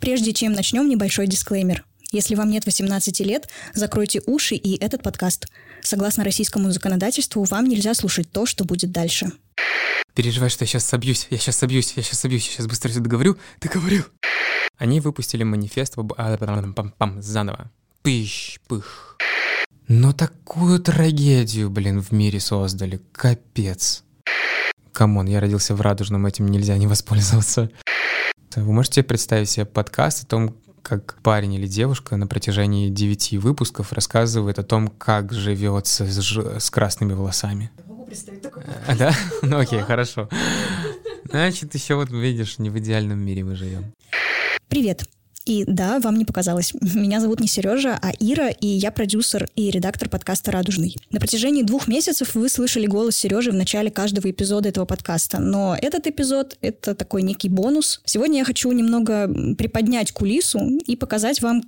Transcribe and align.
Прежде 0.00 0.32
чем 0.32 0.52
начнем, 0.52 0.88
небольшой 0.88 1.26
дисклеймер. 1.26 1.84
Если 2.10 2.34
вам 2.34 2.50
нет 2.50 2.64
18 2.64 3.20
лет, 3.20 3.48
закройте 3.74 4.22
уши 4.26 4.56
и 4.56 4.82
этот 4.82 5.02
подкаст. 5.02 5.46
Согласно 5.82 6.24
российскому 6.24 6.72
законодательству, 6.72 7.44
вам 7.44 7.66
нельзя 7.66 7.94
слушать 7.94 8.30
то, 8.32 8.46
что 8.46 8.64
будет 8.64 8.90
дальше. 8.90 9.30
Переживай, 10.14 10.50
что 10.50 10.64
я 10.64 10.66
сейчас 10.66 10.86
собьюсь, 10.86 11.28
я 11.30 11.38
сейчас 11.38 11.56
собьюсь, 11.56 11.92
я 11.96 12.02
сейчас 12.02 12.18
собьюсь, 12.18 12.46
я 12.46 12.52
сейчас 12.54 12.66
быстро 12.66 12.88
все 12.88 13.00
договорю, 13.00 13.36
договорю. 13.60 14.04
Они 14.76 15.00
выпустили 15.00 15.44
манифест 15.44 15.98
об... 15.98 16.14
а, 16.16 16.36
пам, 16.38 16.92
пам, 16.96 17.22
заново. 17.22 17.70
Пыщ, 18.02 18.58
пых. 18.66 19.18
Но 19.86 20.12
такую 20.12 20.80
трагедию, 20.80 21.68
блин, 21.70 22.00
в 22.00 22.10
мире 22.12 22.40
создали. 22.40 23.00
Капец. 23.12 24.02
Come 24.92 25.11
on, 25.11 25.26
я 25.26 25.40
родился 25.40 25.74
в 25.74 25.80
Радужном, 25.80 26.26
этим 26.26 26.48
нельзя 26.48 26.76
не 26.78 26.86
воспользоваться. 26.86 27.70
Вы 28.56 28.72
можете 28.72 29.04
представить 29.04 29.48
себе 29.48 29.64
подкаст 29.64 30.24
о 30.24 30.26
том, 30.26 30.56
как 30.82 31.18
парень 31.22 31.54
или 31.54 31.68
девушка 31.68 32.16
на 32.16 32.26
протяжении 32.26 32.88
девяти 32.88 33.38
выпусков 33.38 33.92
рассказывает 33.92 34.58
о 34.58 34.64
том, 34.64 34.88
как 34.88 35.32
живется 35.32 36.04
с, 36.04 36.18
ж... 36.18 36.58
с 36.58 36.68
красными 36.70 37.12
волосами. 37.12 37.70
Могу 37.86 38.06
представить 38.06 38.42
такой 38.42 38.64
А, 38.88 38.96
да? 38.96 39.14
Ну 39.42 39.58
окей, 39.58 39.80
хорошо. 39.80 40.28
Значит, 41.30 41.74
еще 41.74 41.94
вот 41.94 42.10
видишь, 42.10 42.58
не 42.58 42.70
в 42.70 42.78
идеальном 42.78 43.20
мире 43.20 43.44
мы 43.44 43.54
живем. 43.54 43.92
Привет. 44.68 45.04
И 45.46 45.64
да, 45.66 46.00
вам 46.00 46.16
не 46.16 46.24
показалось. 46.24 46.74
Меня 46.94 47.20
зовут 47.20 47.40
не 47.40 47.48
Сережа, 47.48 47.98
а 48.00 48.12
Ира, 48.18 48.48
и 48.48 48.66
я 48.66 48.90
продюсер 48.90 49.48
и 49.56 49.70
редактор 49.70 50.08
подкаста 50.08 50.52
«Радужный». 50.52 50.96
На 51.10 51.18
протяжении 51.18 51.62
двух 51.62 51.88
месяцев 51.88 52.34
вы 52.34 52.48
слышали 52.48 52.86
голос 52.86 53.16
Сережи 53.16 53.50
в 53.50 53.54
начале 53.54 53.90
каждого 53.90 54.30
эпизода 54.30 54.68
этого 54.68 54.84
подкаста, 54.84 55.40
но 55.40 55.76
этот 55.80 56.06
эпизод— 56.06 56.58
это 56.60 56.94
такой 56.94 57.22
некий 57.22 57.48
бонус. 57.48 58.02
Сегодня 58.04 58.38
я 58.38 58.44
хочу 58.44 58.70
немного 58.72 59.28
приподнять 59.56 60.12
кулису 60.12 60.78
и 60.86 60.94
показать 60.94 61.40
вам, 61.40 61.62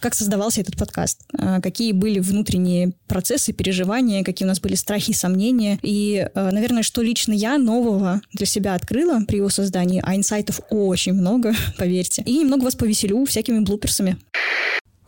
как 0.00 0.14
создавался 0.14 0.62
этот 0.62 0.76
подкаст, 0.76 1.20
а, 1.32 1.60
какие 1.60 1.92
были 1.92 2.20
внутренние 2.20 2.92
процессы, 3.06 3.52
переживания, 3.52 4.24
какие 4.24 4.46
у 4.46 4.48
нас 4.48 4.60
были 4.60 4.74
страхи 4.74 5.10
и 5.10 5.14
сомнения, 5.14 5.78
и, 5.82 6.28
а, 6.34 6.50
наверное, 6.50 6.82
что 6.82 7.02
лично 7.02 7.32
я 7.32 7.58
нового 7.58 8.22
для 8.32 8.46
себя 8.46 8.74
открыла 8.74 9.20
при 9.26 9.36
его 9.36 9.50
создании, 9.50 10.02
а 10.02 10.16
инсайтов 10.16 10.60
очень 10.70 11.12
много, 11.12 11.54
поверьте, 11.78 12.22
и 12.22 12.38
немного 12.38 12.64
вас 12.64 12.74
повеселю 12.74 13.17
всякими 13.26 13.60
блуперсами. 13.60 14.16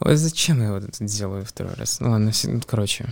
Ой, 0.01 0.17
зачем 0.17 0.63
я 0.63 0.73
вот 0.73 0.85
это 0.85 1.05
делаю 1.05 1.45
второй 1.45 1.75
раз? 1.75 2.01
Ну 2.01 2.11
ладно, 2.11 2.31
все- 2.33 2.49
ну, 2.49 2.61
короче. 2.67 3.07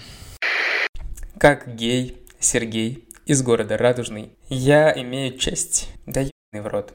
Как 1.38 1.74
гей 1.76 2.22
Сергей 2.40 3.06
из 3.26 3.42
города 3.42 3.76
Радужный, 3.76 4.32
я 4.48 4.90
имею 5.02 5.36
честь. 5.38 5.90
Да 6.06 6.20
ебаный 6.22 6.62
в 6.62 6.72
рот. 6.72 6.94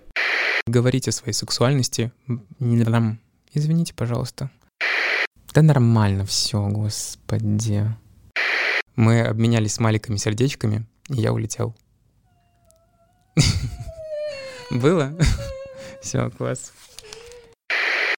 Говорить 0.65 1.07
о 1.07 1.11
своей 1.11 1.33
сексуальности. 1.33 2.11
не 2.59 2.83
дам. 2.83 3.19
Извините, 3.53 3.93
пожалуйста. 3.93 4.49
Да 5.53 5.61
нормально 5.61 6.25
все, 6.25 6.65
господи. 6.67 7.85
Мы 8.95 9.21
обменялись 9.21 9.73
смайликами 9.73 10.17
сердечками, 10.17 10.85
и 11.09 11.15
я 11.21 11.31
улетел. 11.33 11.75
Было? 14.71 15.13
Все, 16.01 16.29
класс. 16.31 16.71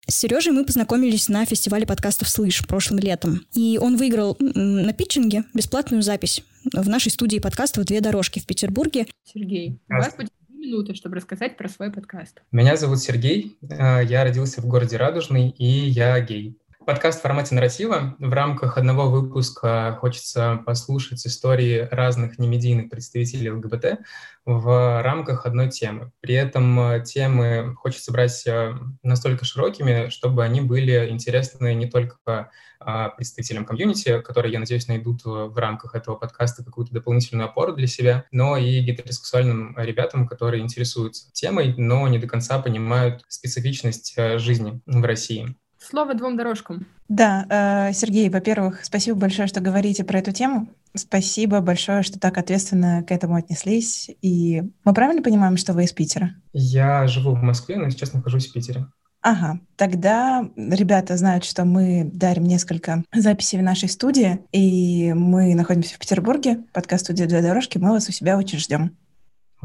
С 0.07 0.17
Сережей 0.17 0.53
мы 0.53 0.65
познакомились 0.65 1.29
на 1.29 1.45
фестивале 1.45 1.87
подкастов 1.87 2.29
«Слышь» 2.29 2.65
прошлым 2.67 2.99
летом. 2.99 3.41
И 3.53 3.79
он 3.81 3.97
выиграл 3.97 4.37
на 4.39 4.93
питчинге 4.93 5.45
бесплатную 5.55 6.03
запись 6.03 6.43
в 6.73 6.87
нашей 6.87 7.11
студии 7.11 7.39
подкастов 7.39 7.85
«Две 7.85 8.01
дорожки» 8.01 8.37
в 8.37 8.45
Петербурге. 8.45 9.07
Сергей, 9.23 9.79
у 9.89 9.93
вас 9.93 10.15
будет 10.15 10.29
две 10.47 10.67
минуты, 10.67 10.93
чтобы 10.93 11.15
рассказать 11.15 11.57
про 11.57 11.67
свой 11.69 11.91
подкаст. 11.91 12.43
Меня 12.51 12.77
зовут 12.77 12.99
Сергей, 12.99 13.57
э, 13.63 14.05
я 14.05 14.23
родился 14.23 14.61
в 14.61 14.67
городе 14.67 14.97
Радужный, 14.97 15.49
и 15.49 15.65
я 15.65 16.19
гей. 16.19 16.55
Подкаст 16.85 17.19
в 17.19 17.21
формате 17.23 17.55
нарратива. 17.55 18.15
В 18.19 18.31
рамках 18.31 18.77
одного 18.77 19.09
выпуска 19.09 19.97
хочется 19.99 20.61
послушать 20.67 21.25
истории 21.25 21.87
разных 21.89 22.37
немедийных 22.37 22.91
представителей 22.91 23.49
ЛГБТ 23.49 24.01
в 24.45 25.01
рамках 25.01 25.47
одной 25.47 25.71
темы. 25.71 26.11
При 26.19 26.35
этом 26.35 26.79
э, 26.79 27.03
темы 27.03 27.73
хочется 27.75 28.11
брать 28.11 28.45
э, 28.45 28.75
настолько 29.01 29.45
широкими, 29.45 30.09
чтобы 30.09 30.43
они 30.43 30.61
были 30.61 31.09
интересны 31.09 31.73
не 31.73 31.87
только 31.89 32.51
а, 32.79 33.09
представителям 33.09 33.65
комьюнити, 33.65 34.21
которые, 34.21 34.53
я 34.53 34.59
надеюсь, 34.59 34.87
найдут 34.87 35.21
в 35.23 35.57
рамках 35.57 35.95
этого 35.95 36.15
подкаста 36.17 36.63
какую-то 36.63 36.93
дополнительную 36.93 37.47
опору 37.47 37.73
для 37.73 37.87
себя, 37.87 38.25
но 38.31 38.57
и 38.57 38.79
гетеросексуальным 38.81 39.75
ребятам, 39.77 40.27
которые 40.27 40.61
интересуются 40.61 41.31
темой, 41.31 41.73
но 41.77 42.07
не 42.07 42.19
до 42.19 42.27
конца 42.27 42.59
понимают 42.59 43.23
специфичность 43.27 44.13
э, 44.17 44.37
жизни 44.37 44.81
в 44.85 45.03
России. 45.03 45.55
Слово 45.87 46.15
двум 46.15 46.35
дорожкам. 46.35 46.87
Да, 47.07 47.45
э, 47.49 47.93
Сергей, 47.93 48.29
во-первых, 48.29 48.83
спасибо 48.83 49.19
большое, 49.19 49.47
что 49.47 49.61
говорите 49.61 50.03
про 50.03 50.19
эту 50.19 50.31
тему. 50.31 50.67
Спасибо 50.95 51.61
большое, 51.61 52.01
что 52.01 52.19
так 52.19 52.37
ответственно 52.37 53.03
к 53.03 53.11
этому 53.11 53.35
отнеслись. 53.35 54.09
И 54.21 54.63
мы 54.83 54.93
правильно 54.93 55.21
понимаем, 55.21 55.57
что 55.57 55.73
вы 55.73 55.83
из 55.83 55.91
Питера? 55.91 56.31
Я 56.53 57.05
живу 57.07 57.35
в 57.35 57.43
Москве, 57.43 57.77
но 57.77 57.89
сейчас 57.89 58.13
нахожусь 58.13 58.47
в 58.47 58.53
Питере. 58.53 58.87
Ага, 59.21 59.59
тогда 59.75 60.47
ребята 60.55 61.17
знают, 61.17 61.45
что 61.45 61.65
мы 61.65 62.09
дарим 62.13 62.43
несколько 62.43 63.03
записей 63.13 63.57
в 63.57 63.63
нашей 63.63 63.89
студии, 63.89 64.39
и 64.51 65.13
мы 65.13 65.55
находимся 65.55 65.95
в 65.95 65.99
Петербурге, 65.99 66.63
подкаст-студия 66.73 67.25
«Две 67.25 67.41
дорожки», 67.41 67.79
мы 67.79 67.91
вас 67.91 68.07
у 68.07 68.11
себя 68.11 68.37
очень 68.37 68.59
ждем. 68.59 68.95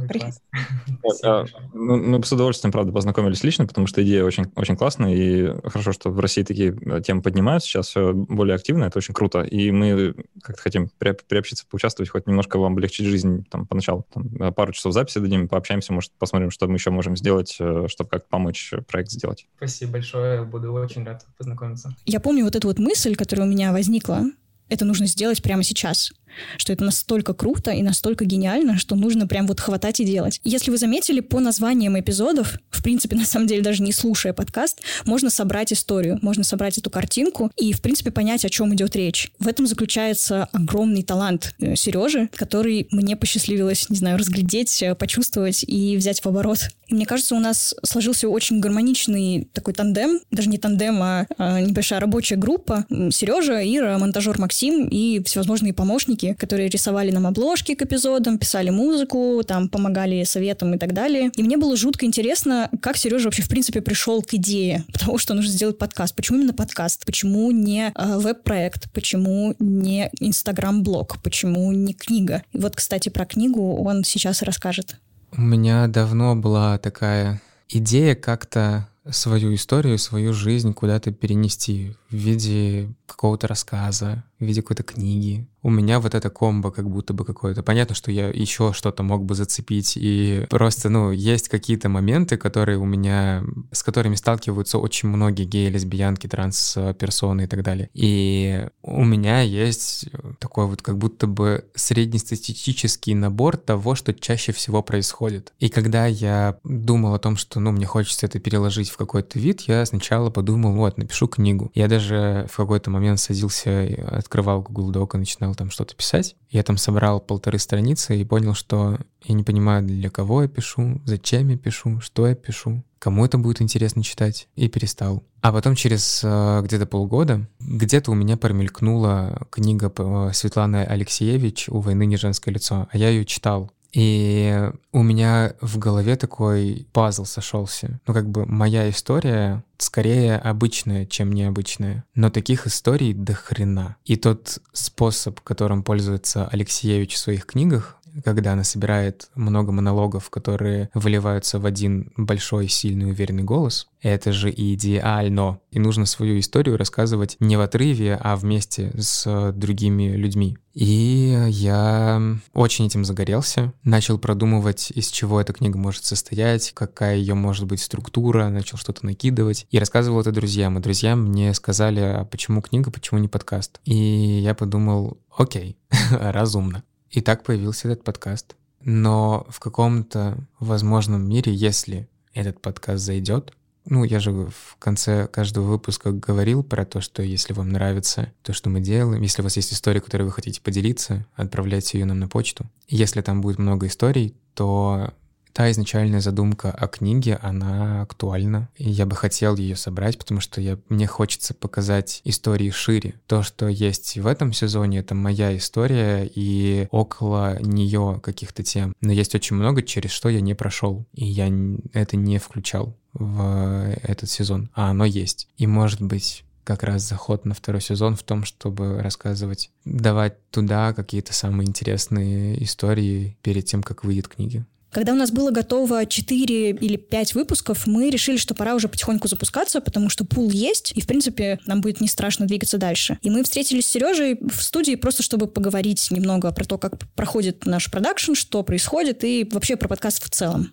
Привет. 0.08 0.22
класс. 0.22 0.42
Вот, 1.02 1.16
а, 1.24 1.44
ну, 1.72 1.96
мы 1.96 2.22
с 2.22 2.32
удовольствием, 2.32 2.72
правда, 2.72 2.92
познакомились 2.92 3.42
лично, 3.42 3.66
потому 3.66 3.86
что 3.86 4.02
идея 4.02 4.24
очень, 4.24 4.44
очень 4.54 4.76
классная, 4.76 5.14
и 5.14 5.68
хорошо, 5.68 5.92
что 5.92 6.10
в 6.10 6.20
России 6.20 6.42
такие 6.42 6.76
э, 6.78 7.00
темы 7.00 7.22
поднимают 7.22 7.64
сейчас 7.64 7.88
все 7.88 8.12
более 8.12 8.54
активно, 8.54 8.84
это 8.84 8.98
очень 8.98 9.14
круто, 9.14 9.40
и 9.40 9.70
мы 9.70 10.14
как-то 10.42 10.62
хотим 10.62 10.90
при- 10.98 11.16
приобщиться, 11.26 11.64
поучаствовать, 11.68 12.10
хоть 12.10 12.26
немножко 12.26 12.58
вам 12.58 12.72
облегчить 12.72 13.06
жизнь 13.06 13.46
там, 13.50 13.66
поначалу. 13.66 14.06
Там, 14.12 14.26
э, 14.40 14.52
пару 14.52 14.72
часов 14.72 14.92
записи 14.92 15.18
дадим, 15.18 15.48
пообщаемся, 15.48 15.92
может, 15.92 16.12
посмотрим, 16.18 16.50
что 16.50 16.66
мы 16.68 16.74
еще 16.74 16.90
можем 16.90 17.16
сделать, 17.16 17.56
э, 17.58 17.86
чтобы 17.88 18.10
как 18.10 18.28
помочь 18.28 18.72
э, 18.72 18.82
проект 18.82 19.10
сделать. 19.10 19.46
Спасибо 19.56 19.92
большое, 19.92 20.42
буду 20.44 20.72
очень 20.72 21.04
рад 21.04 21.24
познакомиться. 21.38 21.94
Я 22.04 22.20
помню 22.20 22.44
вот 22.44 22.56
эту 22.56 22.68
вот 22.68 22.78
мысль, 22.78 23.16
которая 23.16 23.46
у 23.46 23.50
меня 23.50 23.72
возникла. 23.72 24.24
Это 24.68 24.84
нужно 24.84 25.06
сделать 25.06 25.42
прямо 25.42 25.64
сейчас. 25.64 26.12
Что 26.56 26.72
это 26.72 26.84
настолько 26.84 27.34
круто 27.34 27.70
и 27.70 27.82
настолько 27.82 28.24
гениально, 28.24 28.78
что 28.78 28.96
нужно 28.96 29.26
прям 29.26 29.46
вот 29.46 29.60
хватать 29.60 30.00
и 30.00 30.04
делать. 30.04 30.40
Если 30.44 30.70
вы 30.70 30.78
заметили, 30.78 31.20
по 31.20 31.40
названиям 31.40 31.98
эпизодов, 31.98 32.58
в 32.70 32.82
принципе, 32.82 33.16
на 33.20 33.24
самом 33.24 33.46
деле, 33.46 33.62
даже 33.62 33.82
не 33.82 33.92
слушая 33.92 34.32
подкаст, 34.32 34.80
можно 35.04 35.30
собрать 35.30 35.72
историю, 35.72 36.18
можно 36.22 36.44
собрать 36.44 36.78
эту 36.78 36.90
картинку 36.90 37.50
и, 37.56 37.72
в 37.72 37.80
принципе, 37.80 38.10
понять, 38.10 38.44
о 38.44 38.48
чем 38.48 38.74
идет 38.74 38.96
речь. 38.96 39.32
В 39.38 39.48
этом 39.48 39.66
заключается 39.66 40.48
огромный 40.52 41.02
талант 41.02 41.54
э, 41.60 41.76
Сережи, 41.76 42.28
который 42.34 42.88
мне 42.90 43.16
посчастливилось, 43.16 43.88
не 43.90 43.96
знаю, 43.96 44.18
разглядеть, 44.18 44.82
э, 44.82 44.94
почувствовать 44.94 45.64
и 45.66 45.96
взять 45.96 46.20
в 46.20 46.26
оборот. 46.26 46.68
И 46.88 46.94
мне 46.94 47.06
кажется, 47.06 47.34
у 47.36 47.40
нас 47.40 47.74
сложился 47.84 48.28
очень 48.28 48.60
гармоничный 48.60 49.48
такой 49.52 49.74
тандем, 49.74 50.20
даже 50.30 50.48
не 50.48 50.58
тандем, 50.58 51.00
а, 51.02 51.26
а 51.38 51.60
небольшая 51.60 52.00
рабочая 52.00 52.36
группа. 52.36 52.84
Сережа, 53.10 53.62
Ира, 53.62 53.96
монтажер 53.98 54.38
Максим 54.38 54.88
и 54.88 55.22
всевозможные 55.22 55.72
помощники, 55.72 56.19
которые 56.38 56.68
рисовали 56.68 57.10
нам 57.10 57.26
обложки 57.26 57.74
к 57.74 57.82
эпизодам, 57.82 58.38
писали 58.38 58.70
музыку, 58.70 59.42
там 59.46 59.68
помогали 59.68 60.24
советам 60.24 60.74
и 60.74 60.78
так 60.78 60.92
далее. 60.92 61.30
И 61.36 61.42
мне 61.42 61.56
было 61.56 61.76
жутко 61.76 62.06
интересно, 62.06 62.70
как 62.80 62.96
Сережа 62.96 63.26
вообще 63.26 63.42
в 63.42 63.48
принципе 63.48 63.80
пришел 63.80 64.22
к 64.22 64.34
идее 64.34 64.84
того, 64.98 65.18
что 65.18 65.34
нужно 65.34 65.50
сделать 65.50 65.78
подкаст. 65.78 66.14
Почему 66.14 66.38
именно 66.38 66.54
подкаст? 66.54 67.04
Почему 67.04 67.50
не 67.50 67.92
э, 67.94 68.18
веб-проект? 68.18 68.90
Почему 68.92 69.54
не 69.58 70.10
инстаграм-блог? 70.20 71.22
Почему 71.22 71.72
не 71.72 71.94
книга? 71.94 72.42
И 72.52 72.58
вот, 72.58 72.76
кстати, 72.76 73.08
про 73.08 73.26
книгу 73.26 73.82
он 73.82 74.04
сейчас 74.04 74.42
расскажет. 74.42 74.96
У 75.32 75.40
меня 75.40 75.86
давно 75.86 76.34
была 76.34 76.78
такая 76.78 77.40
идея 77.68 78.14
как-то 78.14 78.88
свою 79.08 79.54
историю, 79.54 79.98
свою 79.98 80.32
жизнь 80.32 80.74
куда-то 80.74 81.12
перенести 81.12 81.94
в 82.10 82.14
виде 82.14 82.88
какого-то 83.06 83.48
рассказа, 83.48 84.24
в 84.38 84.44
виде 84.44 84.62
какой-то 84.62 84.82
книги. 84.82 85.46
У 85.62 85.70
меня 85.70 86.00
вот 86.00 86.14
это 86.14 86.30
комбо 86.30 86.70
как 86.70 86.88
будто 86.88 87.12
бы 87.12 87.24
какое-то. 87.24 87.62
Понятно, 87.62 87.94
что 87.94 88.10
я 88.10 88.28
еще 88.28 88.72
что-то 88.72 89.02
мог 89.02 89.24
бы 89.24 89.34
зацепить, 89.34 89.94
и 89.96 90.46
просто, 90.48 90.88
ну, 90.88 91.10
есть 91.10 91.48
какие-то 91.48 91.88
моменты, 91.88 92.36
которые 92.36 92.78
у 92.78 92.84
меня, 92.84 93.44
с 93.72 93.82
которыми 93.82 94.14
сталкиваются 94.14 94.78
очень 94.78 95.08
многие 95.08 95.44
геи, 95.44 95.68
лесбиянки, 95.68 96.26
транс-персоны 96.26 97.42
и 97.42 97.46
так 97.46 97.62
далее. 97.62 97.90
И 97.92 98.66
у 98.82 99.04
меня 99.04 99.40
есть 99.40 100.06
такой 100.38 100.66
вот 100.66 100.82
как 100.82 100.98
будто 100.98 101.26
бы 101.26 101.64
среднестатистический 101.74 103.14
набор 103.14 103.56
того, 103.56 103.94
что 103.94 104.14
чаще 104.14 104.52
всего 104.52 104.82
происходит. 104.82 105.52
И 105.58 105.68
когда 105.68 106.06
я 106.06 106.58
думал 106.64 107.14
о 107.14 107.18
том, 107.18 107.36
что, 107.36 107.60
ну, 107.60 107.72
мне 107.72 107.86
хочется 107.86 108.26
это 108.26 108.38
переложить 108.38 108.90
в 108.90 108.96
какой-то 108.96 109.38
вид, 109.38 109.62
я 109.62 109.84
сначала 109.84 110.30
подумал, 110.30 110.74
вот, 110.74 110.98
напишу 110.98 111.28
книгу. 111.28 111.70
Я 111.74 111.88
даже 111.88 112.46
в 112.50 112.56
какой-то 112.56 112.90
момент 112.90 113.20
садился, 113.20 113.86
открывал 114.08 114.62
Google 114.62 114.92
Doc 114.92 115.10
и 115.14 115.18
начинал 115.18 115.49
там 115.54 115.70
что-то 115.70 115.94
писать. 115.94 116.36
Я 116.50 116.62
там 116.62 116.76
собрал 116.76 117.20
полторы 117.20 117.58
страницы 117.58 118.20
и 118.20 118.24
понял, 118.24 118.54
что 118.54 118.98
я 119.22 119.34
не 119.34 119.42
понимаю, 119.42 119.82
для 119.82 120.10
кого 120.10 120.42
я 120.42 120.48
пишу, 120.48 121.00
зачем 121.04 121.48
я 121.48 121.56
пишу, 121.56 122.00
что 122.00 122.26
я 122.26 122.34
пишу. 122.34 122.82
кому 122.98 123.24
это 123.24 123.38
будет 123.38 123.62
интересно 123.62 124.02
читать, 124.02 124.48
и 124.56 124.68
перестал. 124.68 125.24
А 125.40 125.52
потом 125.52 125.74
через 125.74 126.20
э, 126.22 126.60
где-то 126.62 126.84
полгода 126.84 127.48
где-то 127.60 128.10
у 128.10 128.14
меня 128.14 128.36
промелькнула 128.36 129.46
книга 129.50 129.90
э, 129.96 130.30
Светланы 130.34 130.84
Алексеевич 130.84 131.68
«У 131.70 131.80
войны 131.80 132.04
не 132.04 132.16
женское 132.16 132.52
лицо», 132.52 132.88
а 132.90 132.98
я 132.98 133.08
ее 133.08 133.24
читал. 133.24 133.70
И 133.92 134.70
у 134.92 135.02
меня 135.02 135.54
в 135.60 135.78
голове 135.78 136.16
такой 136.16 136.86
пазл 136.92 137.24
сошелся. 137.24 138.00
Ну, 138.06 138.14
как 138.14 138.28
бы 138.28 138.46
моя 138.46 138.88
история 138.88 139.64
скорее 139.78 140.36
обычная, 140.36 141.06
чем 141.06 141.32
необычная. 141.32 142.04
Но 142.14 142.30
таких 142.30 142.66
историй 142.66 143.14
до 143.14 143.34
хрена. 143.34 143.96
И 144.04 144.16
тот 144.16 144.58
способ, 144.72 145.40
которым 145.40 145.82
пользуется 145.82 146.46
Алексеевич 146.48 147.14
в 147.14 147.18
своих 147.18 147.46
книгах, 147.46 147.96
когда 148.24 148.52
она 148.52 148.64
собирает 148.64 149.28
много 149.34 149.72
монологов, 149.72 150.30
которые 150.30 150.90
выливаются 150.94 151.58
в 151.58 151.66
один 151.66 152.12
большой, 152.16 152.68
сильный, 152.68 153.10
уверенный 153.10 153.42
голос, 153.42 153.88
это 154.02 154.32
же 154.32 154.50
идеально. 154.50 155.60
И 155.70 155.78
нужно 155.78 156.06
свою 156.06 156.38
историю 156.38 156.76
рассказывать 156.76 157.36
не 157.40 157.56
в 157.56 157.60
отрыве, 157.60 158.18
а 158.20 158.36
вместе 158.36 158.92
с 158.98 159.52
другими 159.52 160.16
людьми. 160.16 160.56
И 160.72 161.36
я 161.48 162.22
очень 162.52 162.86
этим 162.86 163.04
загорелся, 163.04 163.72
начал 163.82 164.18
продумывать, 164.18 164.92
из 164.92 165.08
чего 165.08 165.40
эта 165.40 165.52
книга 165.52 165.76
может 165.76 166.04
состоять, 166.04 166.72
какая 166.74 167.16
ее 167.16 167.34
может 167.34 167.66
быть 167.66 167.82
структура, 167.82 168.48
начал 168.48 168.78
что-то 168.78 169.04
накидывать 169.04 169.66
и 169.70 169.78
рассказывал 169.78 170.20
это 170.20 170.30
друзьям. 170.32 170.78
И 170.78 170.82
друзья 170.82 171.16
мне 171.16 171.52
сказали, 171.54 172.00
а 172.00 172.24
почему 172.24 172.62
книга, 172.62 172.90
почему 172.90 173.18
не 173.18 173.28
подкаст? 173.28 173.80
И 173.84 173.94
я 173.94 174.54
подумал, 174.54 175.18
окей, 175.36 175.76
разумно. 176.10 176.84
И 177.10 177.20
так 177.20 177.42
появился 177.42 177.88
этот 177.88 178.04
подкаст. 178.04 178.56
Но 178.82 179.46
в 179.50 179.60
каком-то 179.60 180.38
возможном 180.58 181.28
мире, 181.28 181.52
если 181.52 182.08
этот 182.32 182.60
подкаст 182.62 183.04
зайдет, 183.04 183.52
ну, 183.86 184.04
я 184.04 184.20
же 184.20 184.32
в 184.32 184.76
конце 184.78 185.26
каждого 185.26 185.64
выпуска 185.64 186.12
говорил 186.12 186.62
про 186.62 186.84
то, 186.84 187.00
что 187.00 187.22
если 187.22 187.52
вам 187.52 187.70
нравится 187.70 188.32
то, 188.42 188.52
что 188.52 188.70
мы 188.70 188.80
делаем, 188.80 189.22
если 189.22 189.42
у 189.42 189.44
вас 189.44 189.56
есть 189.56 189.72
история, 189.72 190.00
которой 190.00 190.22
вы 190.22 190.32
хотите 190.32 190.60
поделиться, 190.60 191.26
отправляйте 191.34 191.98
ее 191.98 192.04
нам 192.04 192.20
на 192.20 192.28
почту. 192.28 192.66
Если 192.88 193.20
там 193.20 193.40
будет 193.40 193.58
много 193.58 193.86
историй, 193.86 194.34
то 194.54 195.12
та 195.52 195.70
изначальная 195.70 196.20
задумка 196.20 196.70
о 196.70 196.86
книге, 196.88 197.38
она 197.42 198.02
актуальна. 198.02 198.68
И 198.76 198.88
я 198.88 199.06
бы 199.06 199.16
хотел 199.16 199.56
ее 199.56 199.76
собрать, 199.76 200.18
потому 200.18 200.40
что 200.40 200.60
я, 200.60 200.78
мне 200.88 201.06
хочется 201.06 201.54
показать 201.54 202.20
истории 202.24 202.70
шире. 202.70 203.14
То, 203.26 203.42
что 203.42 203.68
есть 203.68 204.16
в 204.16 204.26
этом 204.26 204.52
сезоне, 204.52 204.98
это 204.98 205.14
моя 205.14 205.56
история 205.56 206.30
и 206.32 206.88
около 206.90 207.60
нее 207.60 208.20
каких-то 208.22 208.62
тем. 208.62 208.94
Но 209.00 209.12
есть 209.12 209.34
очень 209.34 209.56
много, 209.56 209.82
через 209.82 210.10
что 210.10 210.28
я 210.28 210.40
не 210.40 210.54
прошел. 210.54 211.06
И 211.14 211.24
я 211.24 211.50
это 211.92 212.16
не 212.16 212.38
включал 212.38 212.96
в 213.12 213.96
этот 214.02 214.30
сезон. 214.30 214.70
А 214.74 214.90
оно 214.90 215.04
есть. 215.04 215.48
И 215.56 215.66
может 215.66 216.00
быть 216.00 216.44
как 216.64 216.82
раз 216.82 217.02
заход 217.02 217.44
на 217.44 217.54
второй 217.54 217.80
сезон 217.80 218.14
в 218.14 218.22
том, 218.22 218.44
чтобы 218.44 219.02
рассказывать, 219.02 219.70
давать 219.84 220.36
туда 220.50 220.92
какие-то 220.92 221.32
самые 221.32 221.68
интересные 221.68 222.62
истории 222.62 223.36
перед 223.42 223.64
тем, 223.64 223.82
как 223.82 224.04
выйдет 224.04 224.28
книги. 224.28 224.64
Когда 224.90 225.12
у 225.12 225.16
нас 225.16 225.30
было 225.30 225.50
готово 225.50 226.04
4 226.04 226.70
или 226.70 226.96
5 226.96 227.34
выпусков, 227.34 227.86
мы 227.86 228.10
решили, 228.10 228.36
что 228.36 228.54
пора 228.54 228.74
уже 228.74 228.88
потихоньку 228.88 229.28
запускаться, 229.28 229.80
потому 229.80 230.08
что 230.08 230.24
пул 230.24 230.50
есть, 230.50 230.92
и, 230.96 231.00
в 231.00 231.06
принципе, 231.06 231.60
нам 231.66 231.80
будет 231.80 232.00
не 232.00 232.08
страшно 232.08 232.46
двигаться 232.46 232.76
дальше. 232.76 233.18
И 233.22 233.30
мы 233.30 233.44
встретились 233.44 233.86
с 233.86 233.90
Сережей 233.90 234.38
в 234.40 234.62
студии 234.62 234.96
просто, 234.96 235.22
чтобы 235.22 235.46
поговорить 235.46 236.08
немного 236.10 236.50
про 236.52 236.64
то, 236.64 236.76
как 236.76 236.98
проходит 237.14 237.66
наш 237.66 237.90
продакшн, 237.90 238.34
что 238.34 238.62
происходит, 238.64 239.22
и 239.22 239.48
вообще 239.52 239.76
про 239.76 239.88
подкаст 239.88 240.24
в 240.24 240.30
целом. 240.30 240.72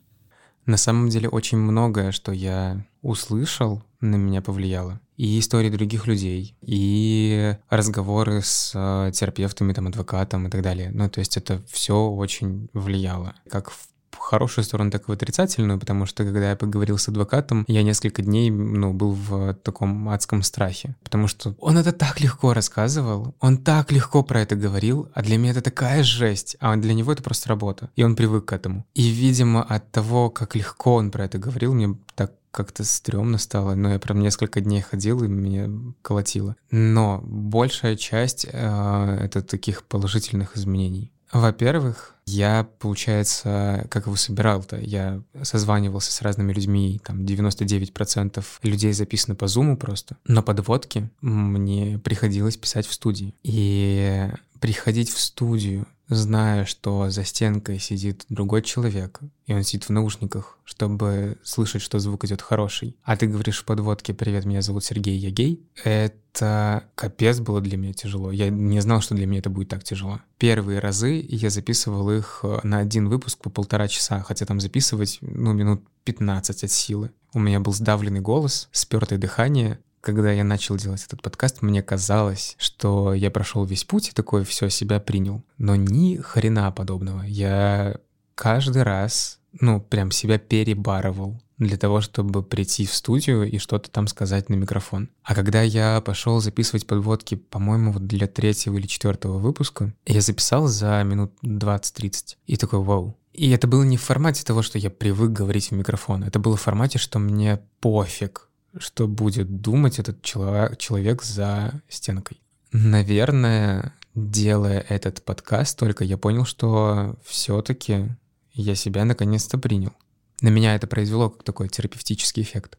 На 0.65 0.77
самом 0.77 1.09
деле 1.09 1.29
очень 1.29 1.57
многое, 1.57 2.11
что 2.11 2.31
я 2.31 2.85
услышал, 3.01 3.83
на 4.01 4.15
меня 4.15 4.41
повлияло. 4.41 4.99
И 5.15 5.39
истории 5.39 5.69
других 5.69 6.07
людей, 6.07 6.55
и 6.61 7.55
разговоры 7.69 8.41
с 8.41 8.73
э, 8.75 9.11
терапевтами, 9.13 9.73
там, 9.73 9.87
адвокатом 9.87 10.47
и 10.47 10.49
так 10.51 10.61
далее. 10.61 10.91
Ну, 10.93 11.09
то 11.09 11.19
есть 11.19 11.37
это 11.37 11.63
все 11.67 12.07
очень 12.07 12.69
влияло. 12.73 13.33
Как 13.49 13.71
в 13.71 13.87
хорошую 14.27 14.65
сторону, 14.65 14.91
так 14.91 15.03
и 15.03 15.05
в 15.05 15.11
отрицательную, 15.11 15.79
потому 15.79 16.05
что 16.05 16.23
когда 16.23 16.49
я 16.49 16.55
поговорил 16.55 16.97
с 16.97 17.07
адвокатом, 17.07 17.63
я 17.67 17.83
несколько 17.83 18.21
дней, 18.21 18.51
ну, 18.51 18.93
был 18.93 19.13
в 19.13 19.53
таком 19.55 20.09
адском 20.09 20.43
страхе, 20.43 20.95
потому 21.03 21.27
что 21.27 21.55
он 21.59 21.77
это 21.77 21.91
так 21.91 22.19
легко 22.19 22.53
рассказывал, 22.53 23.35
он 23.39 23.57
так 23.57 23.91
легко 23.91 24.23
про 24.23 24.41
это 24.41 24.55
говорил, 24.55 25.09
а 25.13 25.21
для 25.23 25.37
меня 25.37 25.51
это 25.51 25.61
такая 25.61 26.03
жесть, 26.03 26.57
а 26.59 26.75
для 26.75 26.93
него 26.93 27.11
это 27.11 27.23
просто 27.23 27.49
работа, 27.49 27.89
и 27.95 28.03
он 28.03 28.15
привык 28.15 28.45
к 28.45 28.53
этому. 28.53 28.85
И, 28.93 29.09
видимо, 29.09 29.63
от 29.63 29.91
того, 29.91 30.29
как 30.29 30.55
легко 30.55 30.95
он 30.95 31.11
про 31.11 31.25
это 31.25 31.37
говорил, 31.37 31.73
мне 31.73 31.97
так 32.15 32.33
как-то 32.51 32.83
стрёмно 32.83 33.37
стало, 33.37 33.75
но 33.75 33.91
я 33.91 33.99
прям 33.99 34.19
несколько 34.19 34.61
дней 34.61 34.81
ходил, 34.81 35.23
и 35.23 35.27
меня 35.27 35.69
колотило. 36.01 36.55
Но 36.71 37.21
большая 37.23 37.95
часть 37.95 38.47
э, 38.51 39.17
это 39.21 39.43
таких 39.43 39.83
положительных 39.83 40.57
изменений. 40.57 41.11
Во-первых, 41.31 42.15
я, 42.25 42.67
получается, 42.79 43.85
как 43.89 44.05
его 44.05 44.15
собирал-то? 44.15 44.77
Я 44.77 45.21
созванивался 45.43 46.11
с 46.11 46.21
разными 46.21 46.53
людьми, 46.53 46.99
там 47.03 47.21
99% 47.21 48.43
людей 48.63 48.93
записано 48.93 49.35
по 49.35 49.47
зуму 49.47 49.77
просто. 49.77 50.17
Но 50.25 50.43
подводки 50.43 51.09
мне 51.21 51.99
приходилось 51.99 52.57
писать 52.57 52.85
в 52.85 52.93
студии. 52.93 53.33
И 53.43 54.29
приходить 54.59 55.09
в 55.09 55.19
студию 55.19 55.87
зная, 56.09 56.65
что 56.65 57.09
за 57.09 57.23
стенкой 57.23 57.79
сидит 57.79 58.25
другой 58.29 58.61
человек, 58.61 59.19
и 59.45 59.53
он 59.53 59.63
сидит 59.63 59.85
в 59.85 59.89
наушниках, 59.89 60.57
чтобы 60.63 61.37
слышать, 61.43 61.81
что 61.81 61.99
звук 61.99 62.25
идет 62.25 62.41
хороший, 62.41 62.95
а 63.03 63.17
ты 63.17 63.27
говоришь 63.27 63.59
в 63.59 63.65
подводке 63.65 64.13
«Привет, 64.13 64.45
меня 64.45 64.61
зовут 64.61 64.83
Сергей, 64.83 65.17
я 65.17 65.29
гей», 65.29 65.65
это 65.83 66.83
капец 66.95 67.39
было 67.39 67.61
для 67.61 67.77
меня 67.77 67.93
тяжело. 67.93 68.31
Я 68.31 68.49
не 68.49 68.79
знал, 68.79 69.01
что 69.01 69.15
для 69.15 69.25
меня 69.25 69.39
это 69.39 69.49
будет 69.49 69.69
так 69.69 69.83
тяжело. 69.83 70.21
Первые 70.37 70.79
разы 70.79 71.25
я 71.27 71.49
записывал 71.49 72.11
их 72.11 72.41
э, 72.43 72.59
на 72.63 72.79
один 72.79 73.09
выпуск 73.09 73.39
по 73.39 73.49
полтора 73.49 73.87
часа, 73.87 74.21
хотя 74.21 74.45
там 74.45 74.59
записывать, 74.59 75.17
ну, 75.21 75.53
минут 75.53 75.81
15 76.03 76.63
от 76.63 76.71
силы. 76.71 77.11
У 77.33 77.39
меня 77.39 77.59
был 77.59 77.73
сдавленный 77.73 78.21
голос, 78.21 78.69
спёртое 78.71 79.19
дыхание, 79.19 79.79
когда 80.01 80.31
я 80.31 80.43
начал 80.43 80.75
делать 80.77 81.03
этот 81.03 81.21
подкаст, 81.21 81.61
мне 81.61 81.81
казалось, 81.81 82.55
что 82.57 83.13
я 83.13 83.31
прошел 83.31 83.65
весь 83.65 83.83
путь 83.83 84.09
и 84.09 84.13
такое 84.13 84.43
все 84.43 84.69
себя 84.69 84.99
принял. 84.99 85.43
Но 85.57 85.75
ни 85.75 86.17
хрена 86.17 86.71
подобного. 86.71 87.23
Я 87.23 87.97
каждый 88.35 88.83
раз, 88.83 89.39
ну, 89.59 89.81
прям 89.81 90.11
себя 90.11 90.37
перебарывал 90.37 91.41
для 91.57 91.77
того, 91.77 92.01
чтобы 92.01 92.43
прийти 92.43 92.85
в 92.85 92.93
студию 92.93 93.49
и 93.49 93.57
что-то 93.57 93.89
там 93.89 94.07
сказать 94.07 94.49
на 94.49 94.55
микрофон. 94.55 95.09
А 95.23 95.33
когда 95.33 95.61
я 95.61 96.01
пошел 96.01 96.39
записывать 96.39 96.85
подводки, 96.85 97.35
по-моему, 97.35 97.91
вот 97.91 98.05
для 98.05 98.27
третьего 98.27 98.77
или 98.77 98.85
четвертого 98.85 99.39
выпуска, 99.39 99.93
я 100.05 100.21
записал 100.21 100.67
за 100.67 101.01
минут 101.03 101.33
20-30. 101.43 102.37
И 102.45 102.57
такой, 102.57 102.79
вау, 102.79 103.17
и 103.37 103.51
это 103.51 103.67
было 103.67 103.83
не 103.83 103.97
в 103.97 104.01
формате 104.01 104.43
того, 104.43 104.63
что 104.63 104.79
я 104.79 104.89
привык 104.89 105.31
говорить 105.31 105.69
в 105.69 105.71
микрофон. 105.73 106.23
Это 106.23 106.39
было 106.39 106.57
в 106.57 106.61
формате, 106.61 106.97
что 106.97 107.19
мне 107.19 107.59
пофиг 107.79 108.46
что 108.77 109.07
будет 109.07 109.61
думать 109.61 109.99
этот 109.99 110.21
человек, 110.21 111.23
за 111.23 111.81
стенкой. 111.87 112.41
Наверное, 112.71 113.93
делая 114.13 114.79
этот 114.89 115.23
подкаст, 115.23 115.77
только 115.77 116.03
я 116.03 116.17
понял, 116.17 116.45
что 116.45 117.15
все-таки 117.23 118.09
я 118.53 118.75
себя 118.75 119.05
наконец-то 119.05 119.57
принял. 119.57 119.93
На 120.41 120.49
меня 120.49 120.75
это 120.75 120.87
произвело 120.87 121.29
как 121.29 121.43
такой 121.43 121.69
терапевтический 121.69 122.43
эффект. 122.43 122.77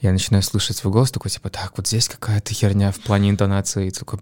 Я 0.00 0.12
начинаю 0.12 0.42
слышать 0.42 0.76
свой 0.76 0.92
голос, 0.92 1.10
такой 1.10 1.30
типа, 1.30 1.50
так, 1.50 1.76
вот 1.76 1.86
здесь 1.86 2.08
какая-то 2.08 2.52
херня 2.52 2.92
в 2.92 3.00
плане 3.00 3.30
интонации. 3.30 3.90
Такой, 3.90 4.20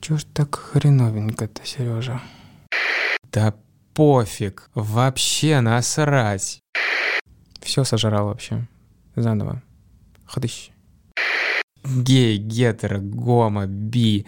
чё 0.00 0.16
ж 0.16 0.24
так 0.32 0.54
хреновенько-то, 0.54 1.64
Сережа? 1.66 2.22
Да 3.32 3.54
пофиг, 3.94 4.70
вообще 4.74 5.60
насрать. 5.60 6.60
Все 7.60 7.84
сожрал 7.84 8.26
вообще. 8.26 8.66
Заново. 9.16 9.62
Ходыщ. 10.26 10.70
Гей, 11.84 12.38
гетеро, 12.38 12.98
гомо, 13.00 13.66
би. 13.66 14.26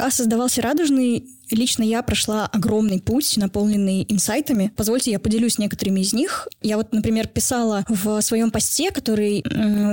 Пока 0.00 0.10
создавался 0.10 0.62
«Радужный», 0.62 1.26
лично 1.50 1.82
я 1.82 2.00
прошла 2.02 2.46
огромный 2.46 3.02
путь, 3.02 3.36
наполненный 3.36 4.06
инсайтами. 4.08 4.72
Позвольте, 4.74 5.10
я 5.10 5.18
поделюсь 5.18 5.58
некоторыми 5.58 6.00
из 6.00 6.14
них. 6.14 6.48
Я 6.62 6.78
вот, 6.78 6.94
например, 6.94 7.28
писала 7.28 7.84
в 7.86 8.22
своем 8.22 8.50
посте, 8.50 8.92
который 8.92 9.44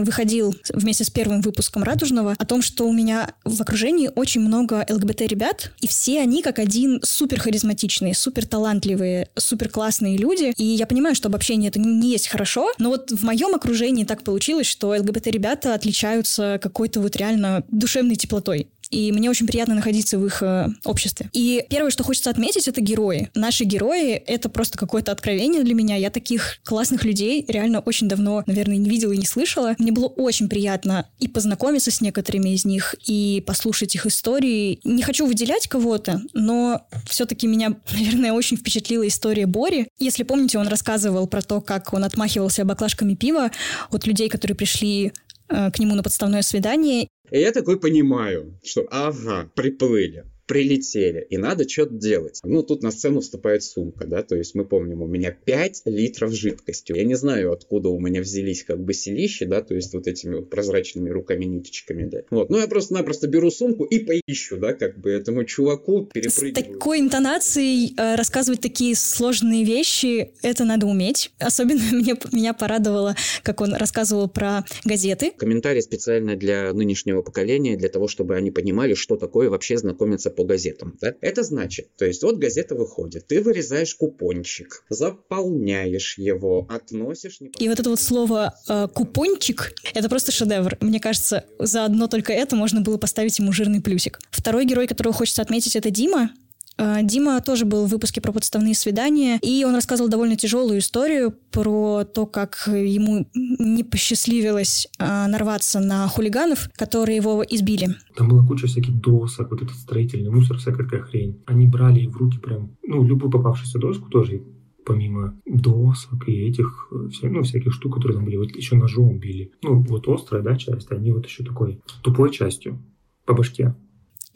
выходил 0.03 0.55
вместе 0.69 1.03
с 1.03 1.09
первым 1.09 1.41
выпуском 1.41 1.83
«Радужного», 1.83 2.35
о 2.37 2.45
том, 2.45 2.61
что 2.61 2.87
у 2.87 2.93
меня 2.93 3.33
в 3.43 3.61
окружении 3.61 4.09
очень 4.15 4.39
много 4.39 4.85
ЛГБТ-ребят, 4.89 5.73
и 5.81 5.87
все 5.87 6.21
они 6.21 6.41
как 6.41 6.59
один 6.59 7.01
супер 7.03 7.41
харизматичные, 7.41 8.13
супер 8.13 8.45
талантливые, 8.45 9.27
супер 9.35 9.67
классные 9.67 10.15
люди. 10.15 10.53
И 10.55 10.63
я 10.63 10.87
понимаю, 10.87 11.15
что 11.15 11.27
обобщение 11.27 11.67
это 11.67 11.81
не 11.81 12.11
есть 12.11 12.29
хорошо, 12.29 12.71
но 12.77 12.91
вот 12.91 13.11
в 13.11 13.25
моем 13.25 13.53
окружении 13.55 14.05
так 14.05 14.23
получилось, 14.23 14.67
что 14.67 14.89
ЛГБТ-ребята 14.89 15.73
отличаются 15.73 16.59
какой-то 16.63 17.01
вот 17.01 17.17
реально 17.17 17.65
душевной 17.67 18.15
теплотой. 18.15 18.69
И 18.89 19.11
мне 19.11 19.29
очень 19.29 19.47
приятно 19.47 19.75
находиться 19.75 20.17
в 20.17 20.25
их 20.25 20.41
э, 20.41 20.67
обществе. 20.83 21.29
И 21.33 21.65
первое, 21.69 21.91
что 21.91 22.03
хочется 22.03 22.29
отметить, 22.29 22.67
это 22.67 22.81
герои. 22.81 23.29
Наши 23.35 23.63
герои— 23.63 24.13
это 24.27 24.49
просто 24.49 24.77
какое-то 24.77 25.11
откровение 25.11 25.63
для 25.63 25.73
меня. 25.73 25.95
Я 25.95 26.09
таких 26.09 26.57
классных 26.63 27.03
людей 27.03 27.45
реально 27.47 27.79
очень 27.79 28.07
давно, 28.07 28.43
наверное, 28.45 28.77
не 28.77 28.89
видела 28.89 29.11
и 29.11 29.17
не 29.17 29.25
слышала. 29.25 29.75
Мне 29.77 29.91
было 29.91 30.07
очень 30.07 30.49
приятно 30.49 31.07
и 31.19 31.27
познакомиться 31.27 31.91
с 31.91 32.01
некоторыми 32.01 32.49
из 32.51 32.65
них, 32.65 32.95
и 33.05 33.43
послушать 33.45 33.95
их 33.95 34.05
истории. 34.05 34.79
Не 34.83 35.03
хочу 35.03 35.25
выделять 35.25 35.67
кого-то, 35.67 36.21
но 36.33 36.87
все-таки 37.09 37.47
меня, 37.47 37.75
наверное, 37.91 38.33
очень 38.33 38.57
впечатлила 38.57 39.07
история 39.07 39.45
Бори. 39.45 39.87
Если 39.99 40.23
помните, 40.23 40.57
он 40.57 40.67
рассказывал 40.67 41.27
про 41.27 41.41
то, 41.41 41.61
как 41.61 41.93
он 41.93 42.03
отмахивался 42.03 42.65
баклажками 42.65 43.15
пива 43.15 43.51
от 43.91 44.07
людей, 44.07 44.29
которые 44.29 44.55
пришли 44.55 45.13
к 45.47 45.79
нему 45.79 45.95
на 45.95 46.03
подставное 46.03 46.41
свидание. 46.41 47.07
И 47.31 47.39
я 47.39 47.51
такой 47.51 47.79
понимаю, 47.79 48.59
что 48.63 48.87
ага, 48.89 49.49
приплыли 49.55 50.25
прилетели, 50.47 51.27
и 51.29 51.37
надо 51.37 51.67
что-то 51.67 51.93
делать. 51.93 52.39
Ну, 52.43 52.63
тут 52.63 52.81
на 52.81 52.91
сцену 52.91 53.19
вступает 53.19 53.63
сумка, 53.63 54.07
да, 54.07 54.23
то 54.23 54.35
есть 54.35 54.55
мы 54.55 54.65
помним, 54.65 55.01
у 55.01 55.07
меня 55.07 55.31
5 55.31 55.83
литров 55.85 56.31
жидкости. 56.33 56.93
Я 56.95 57.03
не 57.03 57.15
знаю, 57.15 57.51
откуда 57.51 57.89
у 57.89 57.99
меня 57.99 58.21
взялись 58.21 58.63
как 58.63 58.79
бы 58.79 58.93
селища, 58.93 59.45
да, 59.45 59.61
то 59.61 59.75
есть 59.75 59.93
вот 59.93 60.07
этими 60.07 60.35
вот 60.35 60.49
прозрачными 60.49 61.09
руками-ниточками, 61.09 62.05
да. 62.05 62.19
Вот, 62.31 62.49
ну 62.49 62.57
я 62.57 62.67
просто-напросто 62.67 63.27
беру 63.27 63.51
сумку 63.51 63.83
и 63.83 63.99
поищу, 63.99 64.57
да, 64.57 64.73
как 64.73 64.97
бы 64.97 65.11
этому 65.11 65.43
чуваку 65.43 66.05
перепрыгиваю. 66.05 66.65
С 66.65 66.69
такой 66.69 66.99
интонацией 66.99 67.93
э, 67.97 68.15
рассказывать 68.15 68.61
такие 68.61 68.95
сложные 68.95 69.65
вещи, 69.65 70.31
это 70.41 70.63
надо 70.63 70.87
уметь. 70.87 71.31
Особенно 71.39 71.81
мне, 71.91 72.15
меня 72.31 72.53
порадовало, 72.53 73.15
как 73.43 73.59
он 73.61 73.73
рассказывал 73.73 74.29
про 74.29 74.65
газеты. 74.85 75.31
Комментарий 75.37 75.81
специально 75.81 76.35
для 76.37 76.71
нынешнего 76.71 77.21
поколения, 77.21 77.75
для 77.75 77.89
того, 77.89 78.07
чтобы 78.07 78.35
они 78.35 78.51
понимали, 78.51 78.93
что 78.93 79.17
такое 79.17 79.49
вообще 79.49 79.77
знакомиться 79.77 80.29
по 80.37 80.45
газетам. 80.45 80.95
Да? 81.01 81.15
Это 81.19 81.43
значит, 81.43 81.89
то 81.97 82.05
есть 82.05 82.23
вот 82.23 82.37
газета 82.37 82.75
выходит, 82.75 83.27
ты 83.27 83.41
вырезаешь 83.41 83.95
купончик, 83.95 84.85
заполняешь 84.87 86.17
его, 86.17 86.67
относишь... 86.69 87.39
И 87.57 87.67
вот 87.67 87.79
это 87.79 87.89
вот 87.89 87.99
слово 87.99 88.53
э, 88.69 88.87
«купончик»— 88.93 89.73
это 89.93 90.07
просто 90.07 90.31
шедевр. 90.31 90.77
Мне 90.79 90.99
кажется, 90.99 91.45
за 91.59 91.85
одно 91.85 92.07
только 92.07 92.31
это 92.31 92.55
можно 92.55 92.81
было 92.81 92.97
поставить 92.97 93.37
ему 93.39 93.51
жирный 93.51 93.81
плюсик. 93.81 94.19
Второй 94.29 94.65
герой, 94.65 94.87
которого 94.87 95.13
хочется 95.13 95.41
отметить, 95.41 95.75
это 95.75 95.89
Дима. 95.89 96.31
А, 96.77 97.01
Дима 97.01 97.41
тоже 97.41 97.65
был 97.65 97.85
в 97.85 97.89
выпуске 97.89 98.21
про 98.21 98.31
подставные 98.31 98.75
свидания, 98.75 99.39
и 99.41 99.65
он 99.65 99.73
рассказывал 99.75 100.09
довольно 100.09 100.35
тяжелую 100.35 100.79
историю 100.79 101.33
про 101.51 102.03
то, 102.03 102.25
как 102.25 102.67
ему 102.67 103.27
не 103.33 103.83
посчастливилось 103.83 104.87
а, 104.99 105.27
нарваться 105.27 105.79
на 105.79 106.07
хулиганов, 106.07 106.69
которые 106.75 107.17
его 107.17 107.43
избили. 107.49 107.89
Там 108.15 108.29
была 108.29 108.45
куча 108.45 108.67
всяких 108.67 108.99
досок, 108.99 109.51
вот 109.51 109.61
этот 109.61 109.75
строительный 109.75 110.29
мусор, 110.29 110.57
всякая 110.57 110.83
такая 110.83 111.01
хрень. 111.01 111.41
Они 111.45 111.67
брали 111.67 112.05
в 112.05 112.15
руки 112.15 112.37
прям, 112.37 112.77
ну, 112.83 113.03
любую 113.03 113.31
попавшуюся 113.31 113.79
доску 113.79 114.09
тоже 114.09 114.43
помимо 114.85 115.37
досок 115.45 116.29
и 116.29 116.47
этих, 116.47 116.87
ну, 117.21 117.43
всяких 117.43 117.73
штук, 117.73 117.95
которые 117.95 118.15
там 118.15 118.25
были, 118.25 118.37
вот 118.37 118.55
еще 118.55 118.77
ножом 118.77 119.19
били. 119.19 119.51
Ну, 119.61 119.81
вот 119.81 120.07
острая, 120.07 120.41
да, 120.41 120.55
часть, 120.55 120.89
они 120.91 121.11
вот 121.11 121.25
еще 121.25 121.43
такой 121.43 121.81
тупой 122.03 122.31
частью 122.31 122.79
по 123.25 123.33
башке. 123.33 123.75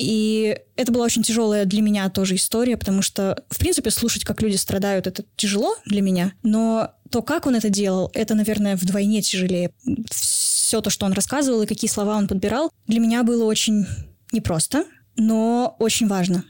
И 0.02 0.58
это 0.78 0.92
была 0.92 1.06
очень 1.06 1.22
тяжелая 1.22 1.66
для 1.66 1.84
меня 1.84 2.10
тоже 2.10 2.36
история, 2.36 2.76
потому 2.76 3.04
что, 3.04 3.44
в 3.52 3.60
принципе, 3.60 3.92
слушать, 3.92 4.24
как 4.24 4.42
люди 4.42 4.56
страдают, 4.56 5.06
это 5.06 5.24
тяжело 5.36 5.76
для 5.86 6.02
меня, 6.02 6.34
но 6.42 6.96
то, 7.12 7.22
как 7.22 7.46
он 7.46 7.56
это 7.56 7.70
делал, 7.70 8.10
это, 8.16 8.34
наверное, 8.34 8.76
вдвойне 8.76 9.22
тяжелее. 9.22 9.72
Все 10.10 10.82
то, 10.82 10.90
что 10.90 11.06
он 11.06 11.14
рассказывал 11.14 11.62
и 11.62 11.68
какие 11.68 11.90
слова 11.90 12.18
он 12.18 12.28
подбирал, 12.28 12.72
для 12.88 13.00
меня 13.00 13.22
было 13.22 13.44
очень 13.46 13.86
непросто, 14.32 14.86
но 15.18 15.76
очень 15.78 16.08
важно. 16.08 16.46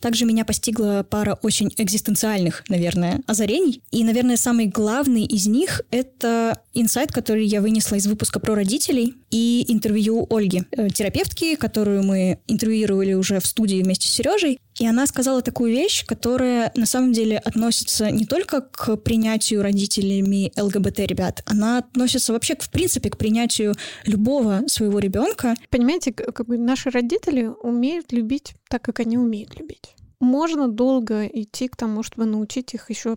Также 0.00 0.24
меня 0.24 0.46
постигла 0.46 1.06
пара 1.08 1.38
очень 1.42 1.72
экзистенциальных, 1.76 2.64
наверное, 2.68 3.20
озарений. 3.26 3.82
И, 3.90 4.02
наверное, 4.02 4.36
самый 4.36 4.66
главный 4.66 5.24
из 5.24 5.46
них— 5.46 5.82
это 5.90 6.58
инсайт, 6.74 7.12
который 7.12 7.44
я 7.46 7.60
вынесла 7.60 7.96
из 7.96 8.06
выпуска 8.06 8.40
про 8.40 8.54
родителей 8.54 9.14
и 9.30 9.64
интервью 9.68 10.26
Ольги, 10.30 10.64
э, 10.72 10.88
терапевтки, 10.88 11.54
которую 11.56 12.02
мы 12.02 12.38
интервьюировали 12.46 13.14
уже 13.14 13.40
в 13.40 13.46
студии 13.46 13.82
вместе 13.82 14.08
с 14.08 14.12
Сережей. 14.12 14.58
И 14.78 14.86
она 14.86 15.06
сказала 15.06 15.42
такую 15.42 15.72
вещь, 15.72 16.04
которая 16.06 16.72
на 16.76 16.86
самом 16.86 17.12
деле 17.12 17.38
относится 17.38 18.10
не 18.10 18.24
только 18.24 18.62
к 18.62 18.96
принятию 18.96 19.62
родителями 19.62 20.52
ЛГБТ-ребят, 20.58 21.42
она 21.46 21.78
относится 21.78 22.32
вообще, 22.32 22.56
в 22.58 22.70
принципе, 22.70 23.10
к 23.10 23.18
принятию 23.18 23.74
любого 24.04 24.62
своего 24.66 24.98
ребенка. 24.98 25.54
Понимаете, 25.70 26.12
как 26.12 26.46
бы 26.46 26.56
наши 26.56 26.90
родители 26.90 27.50
умеют 27.62 28.12
любить 28.12 28.54
так, 28.68 28.82
как 28.82 29.00
они 29.00 29.18
умеют 29.18 29.58
любить 29.58 29.94
можно 30.22 30.68
долго 30.68 31.26
идти 31.26 31.68
к 31.68 31.76
тому, 31.76 32.02
чтобы 32.02 32.26
научить 32.26 32.74
их 32.74 32.90
еще 32.90 33.16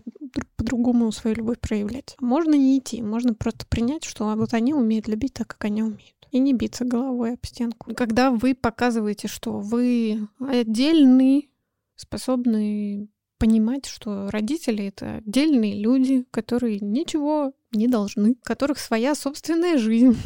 по-другому 0.56 1.12
свою 1.12 1.36
любовь 1.36 1.60
проявлять. 1.60 2.16
Можно 2.20 2.54
не 2.54 2.78
идти, 2.78 3.00
можно 3.00 3.32
просто 3.32 3.64
принять, 3.66 4.04
что 4.04 4.34
вот 4.36 4.52
они 4.52 4.74
умеют 4.74 5.08
любить 5.08 5.34
так, 5.34 5.46
как 5.46 5.64
они 5.64 5.82
умеют. 5.82 6.16
И 6.32 6.38
не 6.38 6.52
биться 6.52 6.84
головой 6.84 7.34
об 7.34 7.46
стенку. 7.46 7.94
Когда 7.94 8.30
вы 8.30 8.54
показываете, 8.54 9.28
что 9.28 9.60
вы 9.60 10.28
отдельный, 10.40 11.50
способны 11.94 13.08
понимать, 13.38 13.86
что 13.86 14.28
родители— 14.30 14.84
это 14.86 15.16
отдельные 15.16 15.80
люди, 15.80 16.24
которые 16.30 16.80
ничего 16.80 17.52
не 17.72 17.86
должны, 17.86 18.32
у 18.32 18.38
которых 18.42 18.78
своя 18.78 19.14
собственная 19.14 19.78
жизнь, 19.78 20.16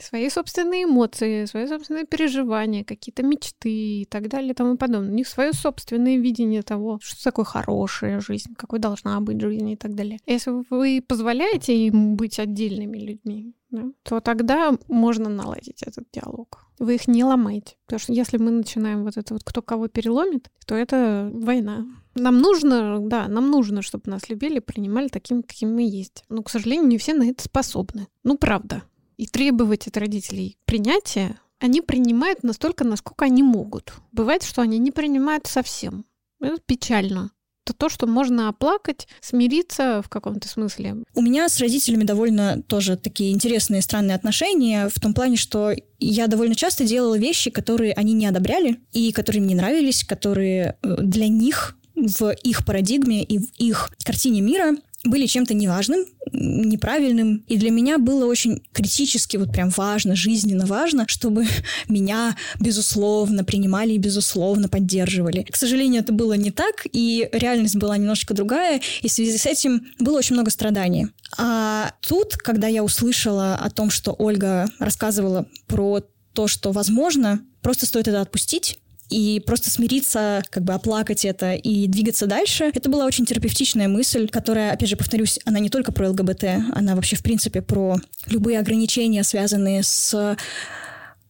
свои 0.00 0.28
собственные 0.28 0.84
эмоции, 0.84 1.44
свои 1.46 1.66
собственные 1.66 2.06
переживания, 2.06 2.84
какие-то 2.84 3.22
мечты 3.22 4.02
и 4.02 4.04
так 4.04 4.28
далее 4.28 4.52
и 4.52 4.54
тому 4.54 4.76
подобное. 4.76 5.10
У 5.10 5.14
них 5.14 5.28
свое 5.28 5.52
собственное 5.52 6.16
видение 6.16 6.62
того, 6.62 6.98
что 7.02 7.22
такое 7.24 7.44
хорошая 7.44 8.20
жизнь, 8.20 8.54
какой 8.56 8.78
должна 8.78 9.20
быть 9.20 9.40
жизнь 9.40 9.70
и 9.70 9.76
так 9.76 9.94
далее. 9.94 10.18
Если 10.26 10.52
вы 10.70 11.02
позволяете 11.06 11.76
им 11.76 12.16
быть 12.16 12.38
отдельными 12.38 12.98
людьми, 12.98 13.54
да, 13.70 13.84
то 14.02 14.20
тогда 14.20 14.74
можно 14.88 15.28
наладить 15.28 15.82
этот 15.82 16.04
диалог. 16.12 16.64
Вы 16.78 16.96
их 16.96 17.08
не 17.08 17.24
ломаете. 17.24 17.76
Потому 17.86 18.00
что 18.00 18.12
если 18.12 18.36
мы 18.36 18.50
начинаем 18.50 19.04
вот 19.04 19.16
это 19.16 19.34
вот 19.34 19.42
кто 19.44 19.62
кого 19.62 19.88
переломит, 19.88 20.50
то 20.66 20.74
это 20.74 21.30
война. 21.32 21.86
Нам 22.14 22.38
нужно, 22.38 23.00
да, 23.00 23.28
нам 23.28 23.50
нужно, 23.50 23.82
чтобы 23.82 24.10
нас 24.10 24.28
любили, 24.28 24.58
принимали 24.58 25.08
такими, 25.08 25.42
какими 25.42 25.70
мы 25.70 25.88
есть. 25.88 26.24
Но, 26.28 26.42
к 26.42 26.50
сожалению, 26.50 26.86
не 26.86 26.98
все 26.98 27.14
на 27.14 27.28
это 27.28 27.42
способны. 27.42 28.08
Ну, 28.24 28.36
правда 28.36 28.82
и 29.16 29.26
требовать 29.26 29.86
от 29.86 29.96
родителей 29.96 30.58
принятия, 30.64 31.38
они 31.58 31.80
принимают 31.80 32.42
настолько, 32.42 32.84
насколько 32.84 33.24
они 33.24 33.42
могут. 33.42 33.94
Бывает, 34.12 34.42
что 34.42 34.62
они 34.62 34.78
не 34.78 34.90
принимают 34.90 35.46
совсем. 35.46 36.04
Это 36.40 36.60
печально. 36.66 37.30
Это 37.64 37.74
то, 37.74 37.88
что 37.88 38.06
можно 38.06 38.48
оплакать, 38.48 39.08
смириться 39.20 40.00
в 40.00 40.08
каком-то 40.08 40.46
смысле. 40.46 40.98
У 41.14 41.20
меня 41.20 41.48
с 41.48 41.58
родителями 41.58 42.04
довольно 42.04 42.62
тоже 42.62 42.96
такие 42.96 43.32
интересные, 43.32 43.82
странные 43.82 44.14
отношения, 44.14 44.88
в 44.88 45.00
том 45.00 45.12
плане, 45.14 45.36
что 45.36 45.72
я 45.98 46.28
довольно 46.28 46.54
часто 46.54 46.84
делала 46.84 47.18
вещи, 47.18 47.50
которые 47.50 47.92
они 47.94 48.12
не 48.12 48.26
одобряли, 48.26 48.80
и 48.92 49.10
которые 49.10 49.42
мне 49.42 49.56
нравились, 49.56 50.04
которые 50.04 50.78
э, 50.82 50.96
для 51.00 51.26
них 51.26 51.76
в 51.96 52.30
их 52.30 52.64
парадигме 52.64 53.24
и 53.24 53.38
в 53.38 53.50
их 53.56 53.90
картине 54.04 54.42
мира 54.42 54.76
были 55.06 55.26
чем-то 55.26 55.54
неважным, 55.54 56.04
неправильным. 56.32 57.44
И 57.48 57.56
для 57.56 57.70
меня 57.70 57.98
было 57.98 58.26
очень 58.26 58.62
критически, 58.72 59.36
вот 59.36 59.52
прям 59.52 59.70
важно, 59.70 60.16
жизненно 60.16 60.66
важно, 60.66 61.06
чтобы 61.08 61.46
меня, 61.88 62.36
безусловно, 62.60 63.44
принимали 63.44 63.92
и, 63.92 63.98
безусловно, 63.98 64.68
поддерживали. 64.68 65.42
К 65.42 65.56
сожалению, 65.56 66.02
это 66.02 66.12
было 66.12 66.34
не 66.34 66.50
так, 66.50 66.86
и 66.92 67.28
реальность 67.32 67.76
была 67.76 67.96
немножечко 67.96 68.34
другая, 68.34 68.80
и 69.02 69.08
в 69.08 69.12
связи 69.12 69.36
с 69.36 69.46
этим 69.46 69.86
было 69.98 70.18
очень 70.18 70.34
много 70.34 70.50
страданий. 70.50 71.08
А 71.38 71.92
тут, 72.00 72.36
когда 72.36 72.66
я 72.68 72.82
услышала 72.82 73.54
о 73.54 73.70
том, 73.70 73.90
что 73.90 74.14
Ольга 74.18 74.68
рассказывала 74.78 75.46
про 75.66 76.02
то, 76.32 76.48
что 76.48 76.72
возможно, 76.72 77.40
просто 77.62 77.86
стоит 77.86 78.08
это 78.08 78.20
отпустить, 78.20 78.78
и 79.08 79.42
просто 79.46 79.70
смириться, 79.70 80.42
как 80.50 80.64
бы 80.64 80.74
оплакать 80.74 81.24
это 81.24 81.54
и 81.54 81.86
двигаться 81.86 82.26
дальше. 82.26 82.70
Это 82.74 82.90
была 82.90 83.06
очень 83.06 83.24
терапевтичная 83.24 83.88
мысль, 83.88 84.28
которая, 84.28 84.72
опять 84.72 84.88
же, 84.88 84.96
повторюсь, 84.96 85.38
она 85.44 85.58
не 85.58 85.68
только 85.68 85.92
про 85.92 86.10
ЛГБТ, 86.10 86.44
она 86.72 86.94
вообще, 86.94 87.16
в 87.16 87.22
принципе, 87.22 87.62
про 87.62 87.96
любые 88.26 88.58
ограничения, 88.58 89.22
связанные 89.22 89.82
с 89.82 90.36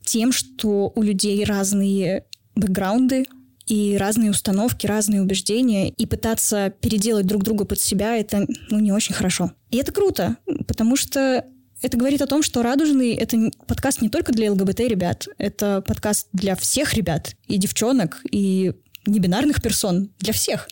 тем, 0.05 0.33
что 0.33 0.93
у 0.95 1.03
людей 1.03 1.45
разные 1.45 2.25
бэкграунды, 2.55 3.27
и 3.67 3.97
разные 3.99 4.31
установки, 4.31 4.87
разные 4.87 5.21
убеждения, 5.21 5.91
и 5.91 6.07
пытаться 6.07 6.73
переделать 6.81 7.27
друг 7.27 7.43
друга 7.43 7.65
под 7.65 7.81
себя, 7.81 8.17
это 8.17 8.47
ну, 8.71 8.79
не 8.79 8.93
очень 8.93 9.15
хорошо. 9.15 9.53
И 9.71 9.79
это 9.79 9.93
круто, 9.93 10.37
потому 10.69 10.97
что 10.97 11.45
это 11.83 11.97
говорит 11.97 12.23
о 12.23 12.27
том, 12.27 12.43
что 12.43 12.63
«Радужный»— 12.63 13.15
это 13.15 13.51
подкаст 13.67 14.01
не 14.03 14.09
только 14.09 14.33
для 14.33 14.51
ЛГБТ-ребят, 14.53 15.29
это 15.39 15.83
подкаст 15.83 16.29
для 16.33 16.57
всех 16.57 16.95
ребят, 16.95 17.35
и 17.47 17.59
девчонок, 17.59 18.21
и 18.31 18.73
небинарных 19.07 19.63
персон, 19.63 20.11
для 20.19 20.33
всех. 20.33 20.69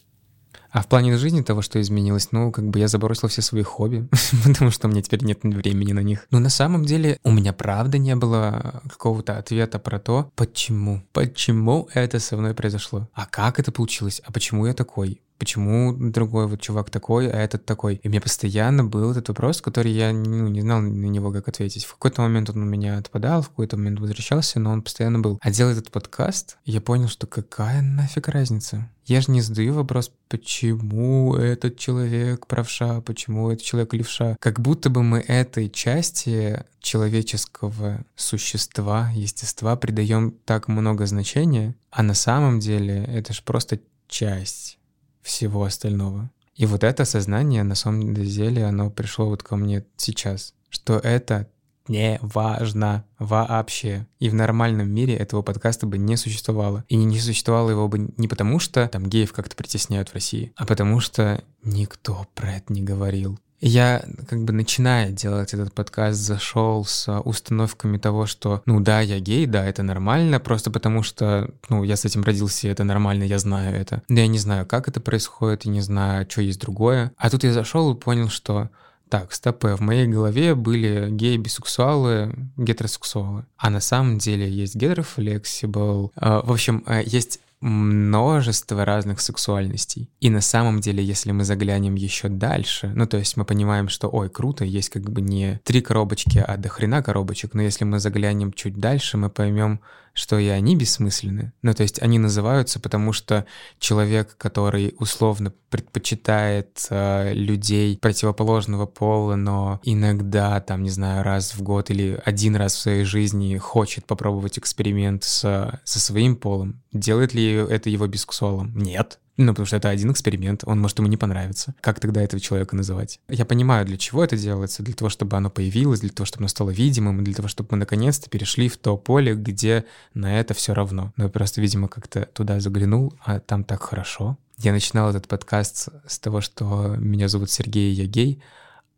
А 0.74 0.82
в 0.82 0.88
плане 0.88 1.16
жизни 1.16 1.40
того, 1.40 1.62
что 1.62 1.80
изменилось, 1.80 2.32
ну, 2.32 2.50
как 2.50 2.68
бы 2.68 2.80
я 2.80 2.88
забросил 2.88 3.28
все 3.28 3.42
свои 3.42 3.62
хобби, 3.62 4.08
потому 4.44 4.72
что 4.72 4.88
меня 4.88 5.02
теперь 5.02 5.22
нет 5.22 5.38
времени 5.44 5.92
на 5.92 6.00
них. 6.00 6.26
Но 6.32 6.40
на 6.40 6.48
самом 6.48 6.84
деле 6.84 7.20
у 7.22 7.30
меня 7.30 7.52
правда 7.52 7.98
не 7.98 8.16
было 8.16 8.82
какого-то 8.88 9.38
ответа 9.38 9.78
про 9.78 10.00
то, 10.00 10.32
почему. 10.34 11.04
Почему 11.12 11.88
это 11.94 12.18
со 12.18 12.36
мной 12.36 12.54
произошло? 12.54 13.08
А 13.14 13.26
как 13.26 13.60
это 13.60 13.70
получилось? 13.70 14.20
А 14.24 14.32
почему 14.32 14.66
я 14.66 14.74
такой? 14.74 15.20
Почему 15.44 15.92
другой 15.92 16.46
вот 16.46 16.62
чувак 16.62 16.88
такой, 16.88 17.28
а 17.28 17.36
этот 17.36 17.66
такой. 17.66 18.00
И 18.02 18.08
меня 18.08 18.22
постоянно 18.22 18.82
был 18.82 19.10
этот 19.10 19.28
вопрос, 19.28 19.60
который 19.60 19.92
я 19.92 20.10
ну, 20.10 20.48
не 20.48 20.62
знал 20.62 20.80
на 20.80 20.86
него, 20.86 21.30
как 21.32 21.48
ответить. 21.48 21.84
В 21.84 21.92
какой-то 21.92 22.22
момент 22.22 22.48
он 22.48 22.62
у 22.62 22.64
меня 22.64 22.96
отпадал, 22.96 23.42
в 23.42 23.50
какой-то 23.50 23.76
момент 23.76 24.00
возвращался, 24.00 24.58
но 24.58 24.70
он 24.70 24.80
постоянно 24.80 25.18
был. 25.18 25.38
А 25.42 25.50
делая 25.50 25.74
этот 25.74 25.90
подкаст, 25.90 26.56
я 26.64 26.80
понял, 26.80 27.08
что 27.08 27.26
какая 27.26 27.82
нафиг 27.82 28.28
разница? 28.28 28.88
Я 29.04 29.20
же 29.20 29.32
не 29.32 29.42
задаю 29.42 29.74
вопрос, 29.74 30.10
почему 30.30 31.36
этот 31.36 31.76
человек 31.76 32.46
правша, 32.46 33.02
почему 33.02 33.50
этот 33.50 33.62
человек 33.62 33.92
левша. 33.92 34.38
Как 34.40 34.60
будто 34.60 34.88
бы 34.88 35.02
мы 35.02 35.18
этой 35.18 35.68
части 35.68 36.64
человеческого 36.80 38.02
существа, 38.16 39.10
естества 39.14 39.76
придаем 39.76 40.32
так 40.46 40.68
много 40.68 41.04
значения, 41.04 41.74
а 41.90 42.02
на 42.02 42.14
самом 42.14 42.60
деле 42.60 43.04
это 43.04 43.34
же 43.34 43.42
просто 43.44 43.78
часть 44.08 44.78
всего 45.24 45.64
остального. 45.64 46.30
И 46.54 46.66
вот 46.66 46.84
это 46.84 47.04
сознание, 47.04 47.64
на 47.64 47.74
самом 47.74 48.14
деле, 48.14 48.64
оно 48.64 48.90
пришло 48.90 49.26
вот 49.26 49.42
ко 49.42 49.56
мне 49.56 49.84
сейчас, 49.96 50.54
что 50.68 50.98
это 50.98 51.48
не 51.88 52.18
важно 52.22 53.04
вообще. 53.18 54.06
И 54.18 54.28
в 54.30 54.34
нормальном 54.34 54.90
мире 54.90 55.14
этого 55.16 55.42
подкаста 55.42 55.86
бы 55.86 55.98
не 55.98 56.16
существовало. 56.16 56.84
И 56.88 56.96
не 56.96 57.18
существовало 57.18 57.70
его 57.70 57.88
бы 57.88 58.12
не 58.16 58.28
потому, 58.28 58.58
что 58.58 58.86
там 58.88 59.06
геев 59.06 59.32
как-то 59.32 59.56
притесняют 59.56 60.10
в 60.10 60.14
России, 60.14 60.52
а 60.56 60.64
потому 60.64 61.00
что 61.00 61.42
никто 61.62 62.26
про 62.34 62.54
это 62.54 62.72
не 62.72 62.82
говорил. 62.82 63.38
Я, 63.60 64.04
как 64.28 64.44
бы 64.44 64.52
начиная 64.52 65.10
делать 65.10 65.54
этот 65.54 65.72
подкаст, 65.72 66.18
зашел 66.18 66.84
с 66.84 67.10
установками 67.20 67.96
того, 67.96 68.26
что, 68.26 68.62
ну 68.66 68.80
да, 68.80 69.00
я 69.00 69.20
гей, 69.20 69.46
да, 69.46 69.64
это 69.64 69.82
нормально, 69.82 70.38
просто 70.38 70.70
потому 70.70 71.02
что, 71.02 71.50
ну, 71.68 71.82
я 71.82 71.96
с 71.96 72.04
этим 72.04 72.22
родился, 72.22 72.68
это 72.68 72.84
нормально, 72.84 73.24
я 73.24 73.38
знаю 73.38 73.74
это. 73.74 74.02
Да 74.08 74.20
я 74.20 74.26
не 74.26 74.38
знаю, 74.38 74.66
как 74.66 74.88
это 74.88 75.00
происходит, 75.00 75.64
и 75.64 75.70
не 75.70 75.80
знаю, 75.80 76.26
что 76.28 76.42
есть 76.42 76.60
другое. 76.60 77.12
А 77.16 77.30
тут 77.30 77.44
я 77.44 77.52
зашел 77.52 77.94
и 77.94 77.98
понял, 77.98 78.28
что 78.28 78.70
так, 79.08 79.32
стопы, 79.32 79.76
в 79.76 79.80
моей 79.80 80.06
голове 80.08 80.54
были 80.54 81.08
геи, 81.10 81.36
бисексуалы, 81.36 82.34
гетеросексуалы. 82.56 83.44
А 83.56 83.70
на 83.70 83.80
самом 83.80 84.18
деле 84.18 84.50
есть 84.50 84.74
гетерофлексибл. 84.74 86.10
В 86.16 86.52
общем, 86.52 86.82
э, 86.86 87.02
есть 87.06 87.38
множество 87.64 88.84
разных 88.84 89.20
сексуальностей. 89.20 90.10
И 90.20 90.28
на 90.28 90.42
самом 90.42 90.80
деле, 90.80 91.02
если 91.02 91.32
мы 91.32 91.44
заглянем 91.44 91.94
еще 91.94 92.28
дальше, 92.28 92.92
ну 92.94 93.06
то 93.06 93.16
есть 93.16 93.38
мы 93.38 93.46
понимаем, 93.46 93.88
что 93.88 94.08
ой, 94.08 94.28
круто, 94.28 94.66
есть 94.66 94.90
как 94.90 95.10
бы 95.10 95.22
не 95.22 95.60
три 95.64 95.80
коробочки, 95.80 96.44
а 96.46 96.58
до 96.58 96.68
хрена 96.68 97.02
коробочек, 97.02 97.54
но 97.54 97.62
если 97.62 97.86
мы 97.86 98.00
заглянем 98.00 98.52
чуть 98.52 98.76
дальше, 98.76 99.16
мы 99.16 99.30
поймем, 99.30 99.80
что 100.14 100.38
и 100.38 100.46
они 100.46 100.76
бессмысленны. 100.76 101.52
Ну, 101.62 101.74
то 101.74 101.82
есть 101.82 102.00
они 102.00 102.18
называются, 102.18 102.80
потому 102.80 103.12
что 103.12 103.44
человек, 103.78 104.36
который 104.38 104.94
условно 104.98 105.52
предпочитает 105.68 106.86
э, 106.88 107.34
людей 107.34 107.98
противоположного 107.98 108.86
пола, 108.86 109.34
но 109.34 109.80
иногда, 109.82 110.60
там, 110.60 110.82
не 110.82 110.90
знаю, 110.90 111.24
раз 111.24 111.54
в 111.54 111.62
год 111.62 111.90
или 111.90 112.20
один 112.24 112.54
раз 112.56 112.74
в 112.74 112.78
своей 112.78 113.04
жизни 113.04 113.58
хочет 113.58 114.06
попробовать 114.06 114.58
эксперимент 114.58 115.24
с, 115.24 115.80
со 115.84 116.00
своим 116.00 116.36
полом, 116.36 116.80
делает 116.92 117.34
ли 117.34 117.52
это 117.52 117.90
его 117.90 118.06
бисексуалом? 118.06 118.72
Нет. 118.76 119.18
Ну, 119.36 119.52
потому 119.52 119.66
что 119.66 119.76
это 119.76 119.88
один 119.88 120.12
эксперимент, 120.12 120.62
он 120.64 120.80
может 120.80 120.98
ему 120.98 121.08
не 121.08 121.16
понравиться. 121.16 121.74
Как 121.80 121.98
тогда 121.98 122.22
этого 122.22 122.40
человека 122.40 122.76
называть? 122.76 123.18
Я 123.28 123.44
понимаю, 123.44 123.84
для 123.84 123.96
чего 123.96 124.22
это 124.22 124.36
делается, 124.36 124.84
для 124.84 124.94
того, 124.94 125.08
чтобы 125.08 125.36
оно 125.36 125.50
появилось, 125.50 126.00
для 126.00 126.10
того, 126.10 126.24
чтобы 126.24 126.42
оно 126.42 126.48
стало 126.48 126.70
видимым, 126.70 127.24
для 127.24 127.34
того, 127.34 127.48
чтобы 127.48 127.70
мы 127.72 127.78
наконец-то 127.78 128.30
перешли 128.30 128.68
в 128.68 128.76
то 128.76 128.96
поле, 128.96 129.34
где 129.34 129.86
на 130.14 130.38
это 130.38 130.54
все 130.54 130.72
равно. 130.72 131.12
Но 131.16 131.24
я 131.24 131.30
просто, 131.30 131.60
видимо, 131.60 131.88
как-то 131.88 132.26
туда 132.26 132.60
заглянул, 132.60 133.14
а 133.24 133.40
там 133.40 133.64
так 133.64 133.82
хорошо. 133.82 134.38
Я 134.58 134.72
начинал 134.72 135.10
этот 135.10 135.26
подкаст 135.26 135.88
с 136.06 136.18
того, 136.20 136.40
что 136.40 136.94
меня 136.96 137.26
зовут 137.26 137.50
Сергей, 137.50 137.92
я 137.92 138.06
гей, 138.06 138.40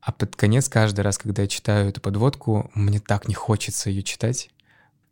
а 0.02 0.12
под 0.12 0.36
конец 0.36 0.68
каждый 0.68 1.00
раз, 1.00 1.16
когда 1.16 1.42
я 1.42 1.48
читаю 1.48 1.88
эту 1.88 2.02
подводку, 2.02 2.70
мне 2.74 3.00
так 3.00 3.26
не 3.26 3.34
хочется 3.34 3.88
ее 3.88 4.02
читать. 4.02 4.50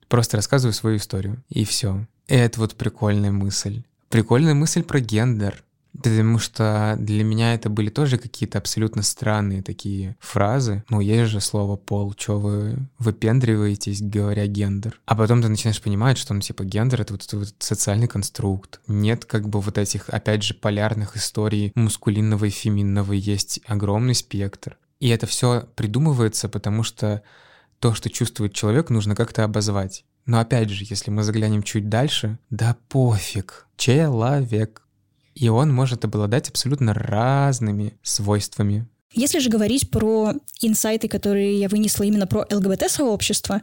Просто 0.08 0.36
рассказываю 0.36 0.74
свою 0.74 0.98
историю, 0.98 1.42
и 1.48 1.64
все. 1.64 2.06
И 2.28 2.34
это 2.34 2.60
вот 2.60 2.74
прикольная 2.76 3.32
мысль. 3.32 3.82
Прикольная 4.14 4.54
мысль 4.54 4.84
про 4.84 5.00
гендер. 5.00 5.64
Потому 5.92 6.38
что 6.38 6.94
для 7.00 7.24
меня 7.24 7.54
это 7.54 7.68
были 7.68 7.90
тоже 7.90 8.16
какие-то 8.16 8.58
абсолютно 8.58 9.02
странные 9.02 9.60
такие 9.60 10.14
фразы. 10.20 10.84
Ну, 10.88 11.00
есть 11.00 11.32
же 11.32 11.40
слово 11.40 11.74
«пол», 11.74 12.14
что 12.16 12.38
вы 12.38 12.76
выпендриваетесь, 13.00 14.02
говоря 14.02 14.46
«гендер». 14.46 15.00
А 15.04 15.16
потом 15.16 15.42
ты 15.42 15.48
начинаешь 15.48 15.82
понимать, 15.82 16.16
что, 16.16 16.32
ну, 16.32 16.40
типа, 16.42 16.62
гендер— 16.62 17.00
это 17.02 17.14
вот, 17.14 17.32
вот 17.32 17.54
социальный 17.58 18.06
конструкт. 18.06 18.78
Нет 18.86 19.24
как 19.24 19.48
бы 19.48 19.60
вот 19.60 19.78
этих, 19.78 20.08
опять 20.08 20.44
же, 20.44 20.54
полярных 20.54 21.16
историй 21.16 21.72
мускулинного 21.74 22.44
и 22.44 22.50
феминного. 22.50 23.14
Есть 23.14 23.58
огромный 23.66 24.14
спектр. 24.14 24.78
И 25.00 25.08
это 25.08 25.26
все 25.26 25.66
придумывается, 25.74 26.48
потому 26.48 26.84
что 26.84 27.24
то, 27.80 27.94
что 27.94 28.08
чувствует 28.10 28.54
человек, 28.54 28.90
нужно 28.90 29.16
как-то 29.16 29.42
обозвать. 29.42 30.04
Но 30.26 30.40
опять 30.40 30.70
же, 30.70 30.84
если 30.88 31.10
мы 31.10 31.22
заглянем 31.22 31.62
чуть 31.62 31.88
дальше, 31.88 32.38
да 32.50 32.76
пофиг, 32.88 33.66
человек. 33.76 34.82
И 35.34 35.48
он 35.48 35.72
может 35.72 36.04
обладать 36.04 36.48
абсолютно 36.48 36.94
разными 36.94 37.94
свойствами. 38.02 38.86
Если 39.12 39.38
же 39.38 39.48
говорить 39.48 39.90
про 39.90 40.32
инсайты, 40.60 41.08
которые 41.08 41.58
я 41.60 41.68
вынесла 41.68 42.04
именно 42.04 42.26
про 42.26 42.46
ЛГБТ-сообщество, 42.50 43.62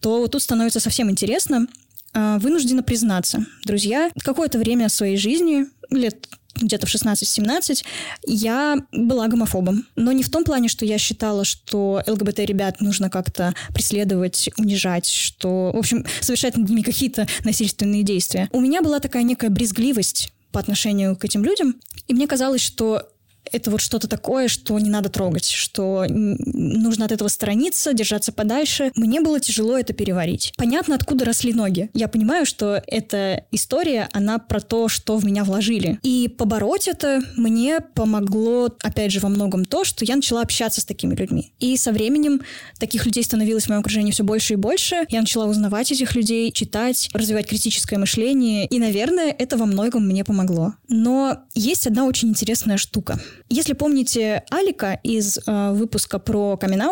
то 0.00 0.28
тут 0.28 0.42
становится 0.42 0.80
совсем 0.80 1.10
интересно. 1.10 1.66
А, 2.12 2.38
вынуждена 2.38 2.82
признаться, 2.82 3.44
друзья, 3.64 4.10
какое-то 4.22 4.58
время 4.58 4.88
своей 4.88 5.16
жизни, 5.16 5.66
лет 5.90 6.28
где-то 6.60 6.86
в 6.86 6.94
16-17, 6.94 7.84
я 8.26 8.78
была 8.92 9.28
гомофобом. 9.28 9.86
Но 9.96 10.12
не 10.12 10.22
в 10.22 10.30
том 10.30 10.44
плане, 10.44 10.68
что 10.68 10.84
я 10.84 10.98
считала, 10.98 11.44
что 11.44 12.02
ЛГБТ-ребят 12.06 12.80
нужно 12.80 13.10
как-то 13.10 13.54
преследовать, 13.72 14.50
унижать, 14.58 15.06
что, 15.06 15.70
в 15.72 15.76
общем, 15.76 16.04
совершать 16.20 16.56
над 16.56 16.68
ними 16.68 16.82
какие-то 16.82 17.26
насильственные 17.44 18.02
действия. 18.02 18.48
У 18.52 18.60
меня 18.60 18.82
была 18.82 18.98
такая 18.98 19.22
некая 19.22 19.50
брезгливость 19.50 20.32
по 20.50 20.60
отношению 20.60 21.16
к 21.16 21.24
этим 21.24 21.44
людям, 21.44 21.76
и 22.06 22.14
мне 22.14 22.26
казалось, 22.26 22.62
что 22.62 23.08
это 23.52 23.70
вот 23.70 23.80
что-то 23.80 24.08
такое, 24.08 24.48
что 24.48 24.78
не 24.78 24.90
надо 24.90 25.08
трогать, 25.08 25.46
что 25.46 26.04
нужно 26.08 27.04
от 27.04 27.12
этого 27.12 27.28
сторониться, 27.28 27.92
держаться 27.92 28.32
подальше. 28.32 28.92
Мне 28.94 29.20
было 29.20 29.40
тяжело 29.40 29.78
это 29.78 29.92
переварить. 29.92 30.52
Понятно, 30.56 30.94
откуда 30.94 31.24
росли 31.24 31.52
ноги. 31.52 31.90
Я 31.94 32.08
понимаю, 32.08 32.46
что 32.46 32.82
эта 32.86 33.44
история, 33.50 34.08
она 34.12 34.38
про 34.38 34.60
то, 34.60 34.88
что 34.88 35.16
в 35.16 35.24
меня 35.24 35.44
вложили. 35.44 35.98
И 36.02 36.28
побороть 36.28 36.88
это 36.88 37.20
мне 37.36 37.80
помогло, 37.80 38.68
опять 38.82 39.12
же, 39.12 39.20
во 39.20 39.28
многом 39.28 39.64
то, 39.64 39.84
что 39.84 40.04
я 40.04 40.16
начала 40.16 40.42
общаться 40.42 40.80
с 40.80 40.84
такими 40.84 41.14
людьми. 41.14 41.52
И 41.58 41.76
со 41.76 41.92
временем 41.92 42.42
таких 42.78 43.06
людей 43.06 43.22
становилось 43.22 43.64
в 43.64 43.68
моем 43.68 43.80
окружении 43.80 44.12
все 44.12 44.24
больше 44.24 44.54
и 44.54 44.56
больше. 44.56 45.06
Я 45.08 45.20
начала 45.20 45.46
узнавать 45.46 45.90
этих 45.92 46.14
людей, 46.14 46.50
читать, 46.52 47.08
развивать 47.12 47.46
критическое 47.46 47.98
мышление. 47.98 48.66
И, 48.66 48.78
наверное, 48.78 49.34
это 49.36 49.56
во 49.56 49.66
многом 49.66 50.06
мне 50.06 50.24
помогло. 50.24 50.74
Но 50.88 51.38
есть 51.54 51.86
одна 51.86 52.04
очень 52.04 52.28
интересная 52.28 52.76
штука. 52.76 53.20
Если 53.48 53.72
помните 53.72 54.44
Алика 54.50 54.98
из 55.02 55.38
э, 55.38 55.72
выпуска 55.72 56.18
про 56.18 56.56
камин 56.56 56.82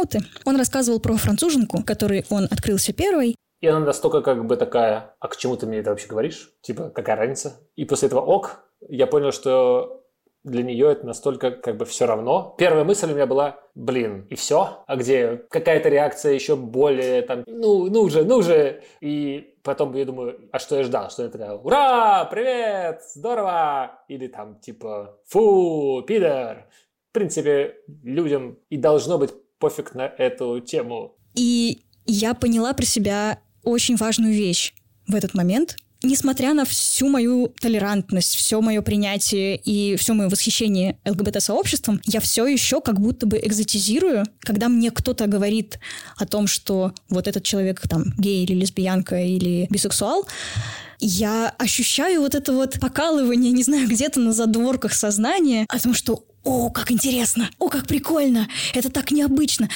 он 0.44 0.56
рассказывал 0.56 1.00
про 1.00 1.16
француженку, 1.16 1.82
которой 1.84 2.24
он 2.30 2.44
открылся 2.44 2.92
первой. 2.92 3.36
И 3.60 3.66
она 3.66 3.80
настолько 3.80 4.20
как 4.20 4.46
бы 4.46 4.56
такая, 4.56 5.16
а 5.20 5.28
к 5.28 5.36
чему 5.36 5.56
ты 5.56 5.66
мне 5.66 5.78
это 5.78 5.90
вообще 5.90 6.06
говоришь? 6.08 6.50
Типа, 6.62 6.90
какая 6.90 7.16
разница? 7.16 7.60
И 7.74 7.84
после 7.84 8.08
этого 8.08 8.20
ок, 8.20 8.64
я 8.88 9.06
понял, 9.06 9.32
что 9.32 10.05
для 10.46 10.62
нее 10.62 10.92
это 10.92 11.04
настолько 11.04 11.50
как 11.50 11.76
бы 11.76 11.84
все 11.84 12.06
равно. 12.06 12.54
Первая 12.56 12.84
мысль 12.84 13.10
у 13.10 13.14
меня 13.14 13.26
была, 13.26 13.58
блин, 13.74 14.26
и 14.30 14.36
все? 14.36 14.84
А 14.86 14.96
где 14.96 15.42
какая-то 15.50 15.88
реакция 15.88 16.32
еще 16.32 16.54
более 16.54 17.22
там, 17.22 17.42
ну, 17.46 17.90
ну 17.90 18.08
же, 18.08 18.24
ну 18.24 18.42
же. 18.42 18.82
И 19.00 19.54
потом 19.64 19.92
я 19.94 20.04
думаю, 20.04 20.48
а 20.52 20.58
что 20.60 20.76
я 20.76 20.84
ждал? 20.84 21.10
Что 21.10 21.24
я 21.24 21.28
такая, 21.28 21.52
ура, 21.52 22.24
привет, 22.26 23.02
здорово! 23.12 24.00
Или 24.08 24.28
там 24.28 24.60
типа, 24.60 25.18
фу, 25.26 26.04
пидор. 26.06 26.68
В 27.10 27.12
принципе, 27.12 27.76
людям 28.04 28.58
и 28.70 28.76
должно 28.76 29.18
быть 29.18 29.34
пофиг 29.58 29.94
на 29.94 30.06
эту 30.06 30.60
тему. 30.60 31.16
И 31.34 31.82
я 32.04 32.34
поняла 32.34 32.72
про 32.72 32.84
себя 32.84 33.40
очень 33.64 33.96
важную 33.96 34.32
вещь 34.32 34.74
в 35.08 35.14
этот 35.14 35.34
момент, 35.34 35.76
несмотря 36.02 36.54
на 36.54 36.64
всю 36.64 37.08
мою 37.08 37.52
толерантность, 37.60 38.34
все 38.34 38.60
мое 38.60 38.82
принятие 38.82 39.56
и 39.56 39.96
все 39.96 40.14
мое 40.14 40.28
восхищение 40.28 40.98
ЛГБТ-сообществом, 41.04 42.00
я 42.04 42.20
все 42.20 42.46
еще 42.46 42.80
как 42.80 43.00
будто 43.00 43.26
бы 43.26 43.38
экзотизирую, 43.38 44.24
когда 44.40 44.68
мне 44.68 44.90
кто-то 44.90 45.26
говорит 45.26 45.78
о 46.16 46.26
том, 46.26 46.46
что 46.46 46.92
вот 47.08 47.28
этот 47.28 47.44
человек 47.44 47.80
там 47.88 48.04
гей 48.18 48.44
или 48.44 48.54
лесбиянка 48.54 49.16
или 49.22 49.66
бисексуал, 49.70 50.26
я 50.98 51.54
ощущаю 51.58 52.20
вот 52.20 52.34
это 52.34 52.52
вот 52.52 52.80
покалывание, 52.80 53.52
не 53.52 53.62
знаю, 53.62 53.86
где-то 53.88 54.20
на 54.20 54.32
задворках 54.32 54.94
сознания 54.94 55.66
о 55.68 55.78
том, 55.78 55.94
что 55.94 56.24
о, 56.42 56.70
как 56.70 56.92
интересно, 56.92 57.50
о, 57.58 57.68
как 57.68 57.86
прикольно, 57.86 58.48
это 58.72 58.88
так 58.88 59.10
необычно. 59.10 59.68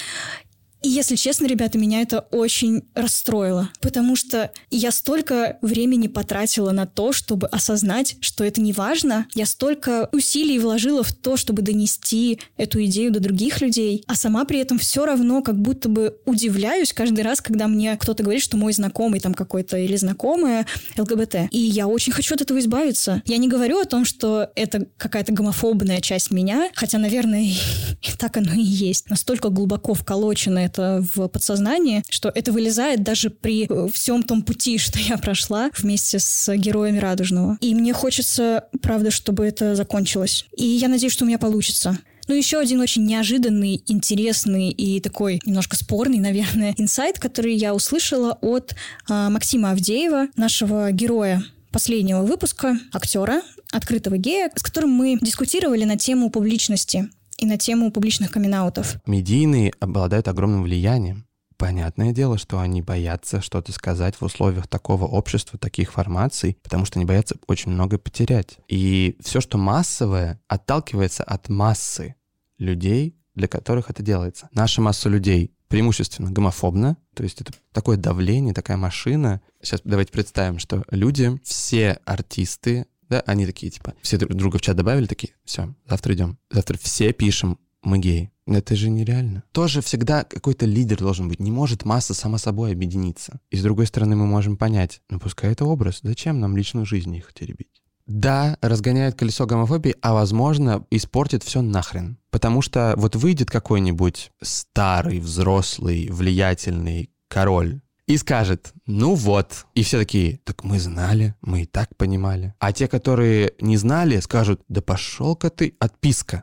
И 0.83 0.89
если 0.89 1.17
честно, 1.17 1.47
ребята, 1.47 1.79
меня 1.79 2.01
это 2.01 2.21
очень 2.31 2.85
расстроило, 2.95 3.71
потому 3.81 4.17
что 4.17 4.51
я 4.71 4.91
столько 4.91 5.59
времени 5.61 6.07
потратила 6.07 6.71
на 6.71 6.87
то, 6.87 7.13
чтобы 7.13 7.49
осознать, 7.49 8.17
что 8.21 8.45
это 8.45 8.61
не 8.61 8.73
важно. 8.73 9.27
Я 9.35 9.45
столько 9.45 10.09
усилий 10.13 10.59
вложила 10.59 11.03
в 11.03 11.13
то, 11.13 11.37
чтобы 11.37 11.63
донести 11.63 12.41
эту 12.57 12.83
идею 12.85 13.13
до 13.13 13.21
других 13.21 13.61
людей, 13.61 14.05
а 14.07 14.15
сама 14.15 14.45
при 14.47 14.59
этом 14.61 14.79
все 14.79 15.05
равно 15.05 15.43
как 15.43 15.61
будто 15.61 15.89
бы 15.89 16.17
удивляюсь 16.25 16.93
каждый 16.93 17.23
раз, 17.23 17.43
когда 17.43 17.69
мне 17.69 17.97
кто-то 17.97 18.23
говорит, 18.23 18.43
что 18.43 18.57
мой 18.57 18.73
знакомый 18.73 19.21
там 19.21 19.35
какой-то 19.35 19.77
или 19.77 19.97
знакомая 19.97 20.67
ЛГБТ. 20.97 21.51
И 21.51 21.59
я 21.59 21.89
очень 21.89 22.13
хочу 22.13 22.35
от 22.35 22.41
этого 22.41 22.59
избавиться. 22.59 23.23
Я 23.27 23.37
не 23.37 23.49
говорю 23.49 23.81
о 23.81 23.85
том, 23.85 24.07
что 24.07 24.51
это 24.55 24.87
какая-то 24.97 25.33
гомофобная 25.33 26.01
часть 26.01 26.31
меня, 26.31 26.71
хотя, 26.75 26.99
наверное, 26.99 27.43
и 28.03 28.17
так 28.19 28.39
оно 28.39 28.55
и 28.55 28.63
есть. 28.63 29.11
Настолько 29.11 29.51
глубоко 29.51 29.93
вколоченная 29.93 30.70
это 30.71 31.05
в 31.15 31.29
подсознании, 31.29 32.03
что 32.09 32.31
это 32.35 32.53
вылезает 32.53 33.03
даже 33.03 33.31
при 33.31 33.67
э, 33.69 33.89
всем 33.93 34.23
том 34.23 34.43
пути, 34.43 34.79
что 34.79 34.99
я 34.99 35.19
прошла 35.19 35.71
вместе 35.77 36.19
с 36.19 36.55
героями 36.57 36.99
Радужного. 36.99 37.59
И 37.61 37.75
мне 37.75 37.93
хочется, 37.93 38.65
правда, 38.83 39.11
чтобы 39.11 39.45
это 39.45 39.75
закончилось. 39.75 40.47
И 40.57 40.65
я 40.65 40.89
надеюсь, 40.89 41.13
что 41.13 41.25
у 41.25 41.29
меня 41.29 41.39
получится. 41.39 41.99
Ну, 42.29 42.35
еще 42.37 42.59
один 42.59 42.81
очень 42.81 43.05
неожиданный, 43.07 43.83
интересный 43.89 44.71
и 44.71 45.01
такой 45.01 45.41
немножко 45.45 45.77
спорный, 45.77 46.19
наверное, 46.21 46.75
инсайт, 46.77 47.19
который 47.19 47.55
я 47.55 47.75
услышала 47.75 48.39
от 48.41 48.73
э, 49.09 49.29
Максима 49.29 49.73
Авдеева, 49.73 50.29
нашего 50.37 50.93
героя 50.93 51.43
последнего 51.73 52.23
выпуска, 52.23 52.79
актера, 52.93 53.43
открытого 53.73 54.17
гея, 54.17 54.51
с 54.55 54.63
которым 54.63 54.91
мы 54.91 55.19
дискутировали 55.21 55.85
на 55.85 55.97
тему 55.97 56.31
публичности 56.31 57.09
и 57.41 57.47
на 57.47 57.57
тему 57.57 57.91
публичных 57.91 58.31
камин 58.31 58.55
-аутов. 58.55 59.01
Медийные 59.07 59.73
обладают 59.81 60.29
огромным 60.29 60.63
влиянием. 60.63 61.27
Понятное 61.57 62.13
дело, 62.13 62.39
что 62.39 62.59
они 62.59 62.81
боятся 62.81 63.43
что-то 63.43 63.73
сказать 63.73 64.15
в 64.17 64.23
условиях 64.23 64.67
такого 64.67 65.05
общества, 65.05 65.59
таких 65.59 65.93
формаций, 65.93 66.57
потому 66.63 66.87
что 66.87 66.99
они 66.99 67.05
боятся 67.05 67.37
очень 67.47 67.71
много 67.71 67.99
потерять. 67.99 68.59
И 68.69 69.17
все, 69.21 69.41
что 69.41 69.59
массовое, 69.59 70.41
отталкивается 70.49 71.23
от 71.23 71.49
массы 71.51 72.15
людей, 72.59 73.17
для 73.35 73.47
которых 73.49 73.91
это 73.91 74.03
делается. 74.03 74.49
Наша 74.53 74.81
масса 74.81 75.09
людей 75.09 75.53
преимущественно 75.69 76.31
гомофобна, 76.31 76.97
то 77.15 77.23
есть 77.23 77.41
это 77.41 77.53
такое 77.73 77.97
давление, 77.97 78.55
такая 78.55 78.77
машина. 78.77 79.41
Сейчас 79.63 79.81
давайте 79.85 80.13
представим, 80.13 80.59
что 80.59 80.85
люди, 80.91 81.39
все 81.45 82.01
артисты, 82.05 82.87
да, 83.11 83.21
они 83.27 83.45
такие, 83.45 83.71
типа, 83.71 83.95
все 84.01 84.17
друг 84.17 84.33
друга 84.35 84.59
в 84.59 84.61
чат 84.63 84.77
добавили, 84.77 85.07
такие, 85.07 85.35
все, 85.45 85.75
завтра 85.89 86.15
идем. 86.15 86.39
Завтра 86.51 86.79
все 86.79 87.13
пишем, 87.13 87.59
мы 87.83 87.99
геи. 87.99 88.31
Это 88.47 88.75
же 88.75 88.89
нереально. 88.89 89.45
Тоже 89.53 89.81
всегда 89.81 90.25
какой-то 90.25 90.67
лидер 90.67 90.99
должен 90.99 91.29
быть. 91.29 91.41
Не 91.41 91.51
может 91.51 91.85
масса 91.85 92.15
сама 92.15 92.39
собой 92.39 92.73
объединиться. 92.73 93.41
И 93.51 93.57
с 93.57 93.63
другой 93.63 93.87
стороны, 93.87 94.17
мы 94.17 94.27
можем 94.27 94.57
понять, 94.57 95.03
ну 95.09 95.19
пускай 95.21 95.53
это 95.53 95.65
образ, 95.65 96.01
зачем 96.03 96.41
нам 96.41 96.57
личную 96.57 96.87
жизнь 96.87 97.15
их 97.15 97.33
теребить? 97.33 97.83
Да, 98.07 98.59
разгоняет 98.61 99.15
колесо 99.15 99.47
гомофобии, 99.47 99.95
а 100.03 100.15
возможно, 100.15 100.85
испортит 100.91 101.45
все 101.45 101.63
нахрен. 101.63 102.19
Потому 102.31 102.61
что 102.61 102.95
вот 102.97 103.15
выйдет 103.15 103.51
какой-нибудь 103.51 104.33
старый, 104.43 105.21
взрослый, 105.21 106.09
влиятельный 106.11 107.11
король 107.29 107.81
и 108.11 108.17
скажет, 108.17 108.75
ну 108.87 109.15
вот. 109.15 109.67
И 109.75 109.85
все 109.85 109.99
такие, 109.99 110.39
так 110.39 110.65
мы 110.65 110.81
знали, 110.81 111.37
мы 111.43 111.63
и 111.63 111.67
так 111.67 111.97
понимали. 111.97 112.55
А 112.59 112.73
те, 112.73 112.89
которые 112.89 113.53
не 113.61 113.77
знали, 113.77 114.19
скажут, 114.19 114.63
да 114.69 114.83
пошел-ка 114.83 115.49
ты, 115.49 115.77
отписка. 115.79 116.43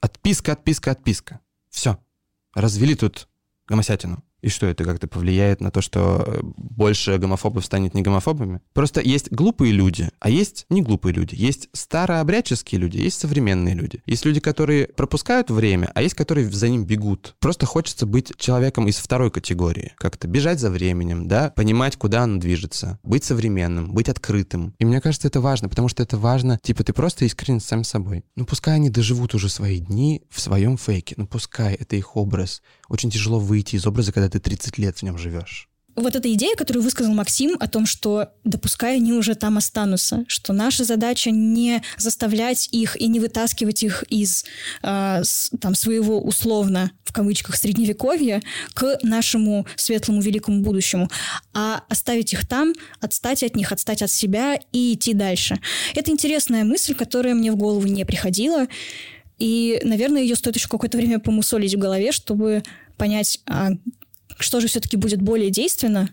Отписка, 0.00 0.52
отписка, 0.52 0.90
отписка. 0.90 1.40
Все. 1.70 1.98
Развели 2.54 2.94
тут 2.94 3.28
гомосятину. 3.66 4.22
И 4.46 4.48
что 4.48 4.66
это 4.66 4.84
как-то 4.84 5.08
повлияет 5.08 5.60
на 5.60 5.72
то, 5.72 5.80
что 5.80 6.22
э, 6.24 6.38
больше 6.56 7.18
гомофобов 7.18 7.64
станет 7.64 7.94
не 7.94 8.02
гомофобами? 8.02 8.60
Просто 8.74 9.00
есть 9.00 9.32
глупые 9.32 9.72
люди, 9.72 10.08
а 10.20 10.30
есть 10.30 10.66
не 10.70 10.82
глупые 10.82 11.14
люди. 11.14 11.34
Есть 11.34 11.68
старообрядческие 11.72 12.80
люди, 12.80 12.98
есть 12.98 13.18
современные 13.18 13.74
люди. 13.74 14.04
Есть 14.06 14.24
люди, 14.24 14.38
которые 14.38 14.86
пропускают 14.86 15.50
время, 15.50 15.90
а 15.96 16.02
есть, 16.02 16.14
которые 16.14 16.48
за 16.48 16.68
ним 16.68 16.84
бегут. 16.84 17.34
Просто 17.40 17.66
хочется 17.66 18.06
быть 18.06 18.34
человеком 18.36 18.86
из 18.86 18.98
второй 18.98 19.32
категории. 19.32 19.94
Как-то 19.96 20.28
бежать 20.28 20.60
за 20.60 20.70
временем, 20.70 21.26
да, 21.26 21.50
понимать, 21.50 21.96
куда 21.96 22.22
оно 22.22 22.38
движется, 22.38 23.00
быть 23.02 23.24
современным, 23.24 23.94
быть 23.94 24.08
открытым. 24.08 24.76
И 24.78 24.84
мне 24.84 25.00
кажется, 25.00 25.26
это 25.26 25.40
важно, 25.40 25.68
потому 25.68 25.88
что 25.88 26.04
это 26.04 26.18
важно, 26.18 26.60
типа, 26.62 26.84
ты 26.84 26.92
просто 26.92 27.24
искренен 27.24 27.58
с 27.58 27.64
самим 27.64 27.82
собой. 27.82 28.22
Ну, 28.36 28.46
пускай 28.46 28.76
они 28.76 28.90
доживут 28.90 29.34
уже 29.34 29.48
свои 29.48 29.80
дни 29.80 30.22
в 30.30 30.40
своем 30.40 30.76
фейке, 30.76 31.16
ну, 31.18 31.26
пускай 31.26 31.74
это 31.74 31.96
их 31.96 32.16
образ. 32.16 32.62
Очень 32.88 33.10
тяжело 33.10 33.40
выйти 33.40 33.74
из 33.74 33.84
образа, 33.88 34.12
когда 34.12 34.28
ты 34.28 34.35
ты 34.38 34.50
30 34.50 34.78
лет 34.78 34.98
в 34.98 35.02
нем 35.02 35.18
живешь. 35.18 35.68
Вот 35.96 36.14
эта 36.14 36.30
идея, 36.34 36.54
которую 36.56 36.82
высказал 36.82 37.14
Максим 37.14 37.56
о 37.58 37.68
том, 37.68 37.86
что 37.86 38.28
допускай 38.44 38.96
они 38.96 39.14
уже 39.14 39.34
там 39.34 39.56
останутся, 39.56 40.26
что 40.28 40.52
наша 40.52 40.84
задача 40.84 41.30
не 41.30 41.82
заставлять 41.96 42.68
их 42.70 43.00
и 43.00 43.06
не 43.08 43.18
вытаскивать 43.18 43.82
их 43.82 44.04
из 44.10 44.44
э, 44.82 45.22
с, 45.24 45.50
там 45.58 45.74
своего 45.74 46.20
условно 46.20 46.90
в 47.02 47.14
кавычках 47.14 47.56
средневековья 47.56 48.42
к 48.74 48.98
нашему 49.02 49.66
светлому 49.76 50.20
великому 50.20 50.60
будущему, 50.60 51.10
а 51.54 51.82
оставить 51.88 52.34
их 52.34 52.46
там, 52.46 52.74
отстать 53.00 53.42
от 53.42 53.56
них, 53.56 53.72
отстать 53.72 54.02
от 54.02 54.10
себя 54.10 54.60
и 54.72 54.92
идти 54.92 55.14
дальше. 55.14 55.58
Это 55.94 56.10
интересная 56.10 56.64
мысль, 56.64 56.94
которая 56.94 57.34
мне 57.34 57.50
в 57.50 57.56
голову 57.56 57.86
не 57.86 58.04
приходила. 58.04 58.66
И, 59.38 59.80
наверное, 59.82 60.20
ее 60.20 60.36
стоит 60.36 60.56
еще 60.56 60.68
какое-то 60.68 60.98
время 60.98 61.20
помусолить 61.20 61.74
в 61.74 61.78
голове, 61.78 62.12
чтобы 62.12 62.62
понять, 62.98 63.40
а 63.46 63.70
что 64.38 64.60
же 64.60 64.68
все-таки 64.68 64.96
будет 64.96 65.20
более 65.22 65.50
действенно? 65.50 66.10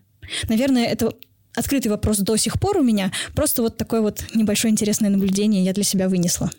Наверное, 0.48 0.86
это 0.86 1.14
открытый 1.56 1.92
вопрос 1.92 2.18
до 2.20 2.38
сих 2.38 2.60
пор 2.60 2.78
у 2.78 2.84
меня. 2.84 3.12
Просто 3.36 3.62
вот 3.62 3.78
такое 3.78 4.02
вот 4.02 4.24
небольшое 4.34 4.72
интересное 4.72 5.10
наблюдение 5.10 5.64
я 5.64 5.74
для 5.74 5.84
себя 5.84 6.10
вынесла. 6.10 6.50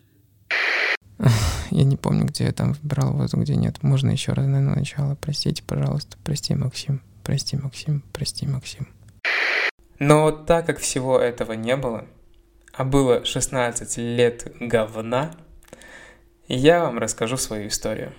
Я 1.71 1.85
не 1.85 1.97
помню, 1.97 2.27
где 2.27 2.45
я 2.45 2.53
там 2.53 2.75
выбирал 2.75 3.13
воздух, 3.13 3.41
где 3.41 3.57
нет. 3.57 3.83
Можно 3.83 4.11
еще 4.11 4.33
раз 4.33 4.47
на 4.47 4.61
начало. 4.61 5.17
Простите, 5.17 5.63
пожалуйста. 5.63 6.17
Прости, 6.25 6.55
Максим. 6.55 7.03
Прости, 7.23 7.57
Максим. 7.57 8.03
Прости, 8.13 8.47
Максим. 8.47 8.89
Но 9.99 10.31
так 10.31 10.67
как 10.67 10.79
всего 10.79 11.19
этого 11.19 11.53
не 11.53 11.77
было, 11.77 12.05
а 12.73 12.85
было 12.85 13.25
16 13.25 13.97
лет 13.99 14.53
говна, 14.61 15.33
я 16.49 16.81
вам 16.81 16.99
расскажу 16.99 17.37
свою 17.37 17.69
историю 17.69 18.13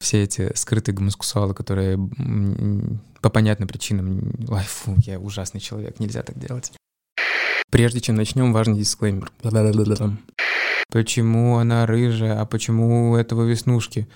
все 0.00 0.22
эти 0.22 0.52
скрытые 0.54 0.94
гомосексуалы, 0.94 1.54
которые 1.54 1.98
по 3.20 3.30
понятным 3.30 3.68
причинам... 3.68 4.32
Ой, 4.48 4.62
фу, 4.62 4.94
я 4.98 5.18
ужасный 5.18 5.60
человек, 5.60 5.98
нельзя 5.98 6.22
так 6.22 6.38
делать. 6.38 6.72
Прежде 7.70 8.00
чем 8.00 8.14
начнем, 8.14 8.52
важный 8.52 8.78
дисклеймер. 8.78 9.30
Почему 10.90 11.58
она 11.58 11.84
рыжая, 11.84 12.40
а 12.40 12.46
почему 12.46 13.10
у 13.10 13.16
этого 13.16 13.44
веснушки? 13.44 14.08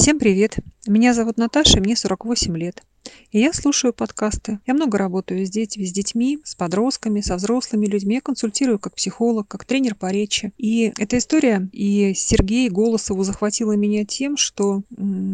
Всем 0.00 0.20
привет! 0.20 0.58
Меня 0.86 1.12
зовут 1.12 1.38
Наташа, 1.38 1.80
мне 1.80 1.96
48 1.96 2.56
лет. 2.56 2.84
И 3.32 3.40
я 3.40 3.52
слушаю 3.52 3.92
подкасты. 3.92 4.60
Я 4.64 4.74
много 4.74 4.96
работаю 4.96 5.44
с, 5.44 5.50
детьми, 5.50 5.84
с 5.84 5.92
детьми, 5.92 6.38
с 6.44 6.54
подростками, 6.54 7.20
со 7.20 7.34
взрослыми 7.34 7.86
людьми. 7.86 8.14
Я 8.14 8.20
консультирую 8.20 8.78
как 8.78 8.94
психолог, 8.94 9.48
как 9.48 9.64
тренер 9.64 9.96
по 9.96 10.12
речи. 10.12 10.52
И 10.56 10.92
эта 10.98 11.18
история 11.18 11.68
и 11.72 12.14
Сергей 12.14 12.68
Голосову 12.68 13.24
захватила 13.24 13.72
меня 13.72 14.04
тем, 14.04 14.36
что 14.36 14.82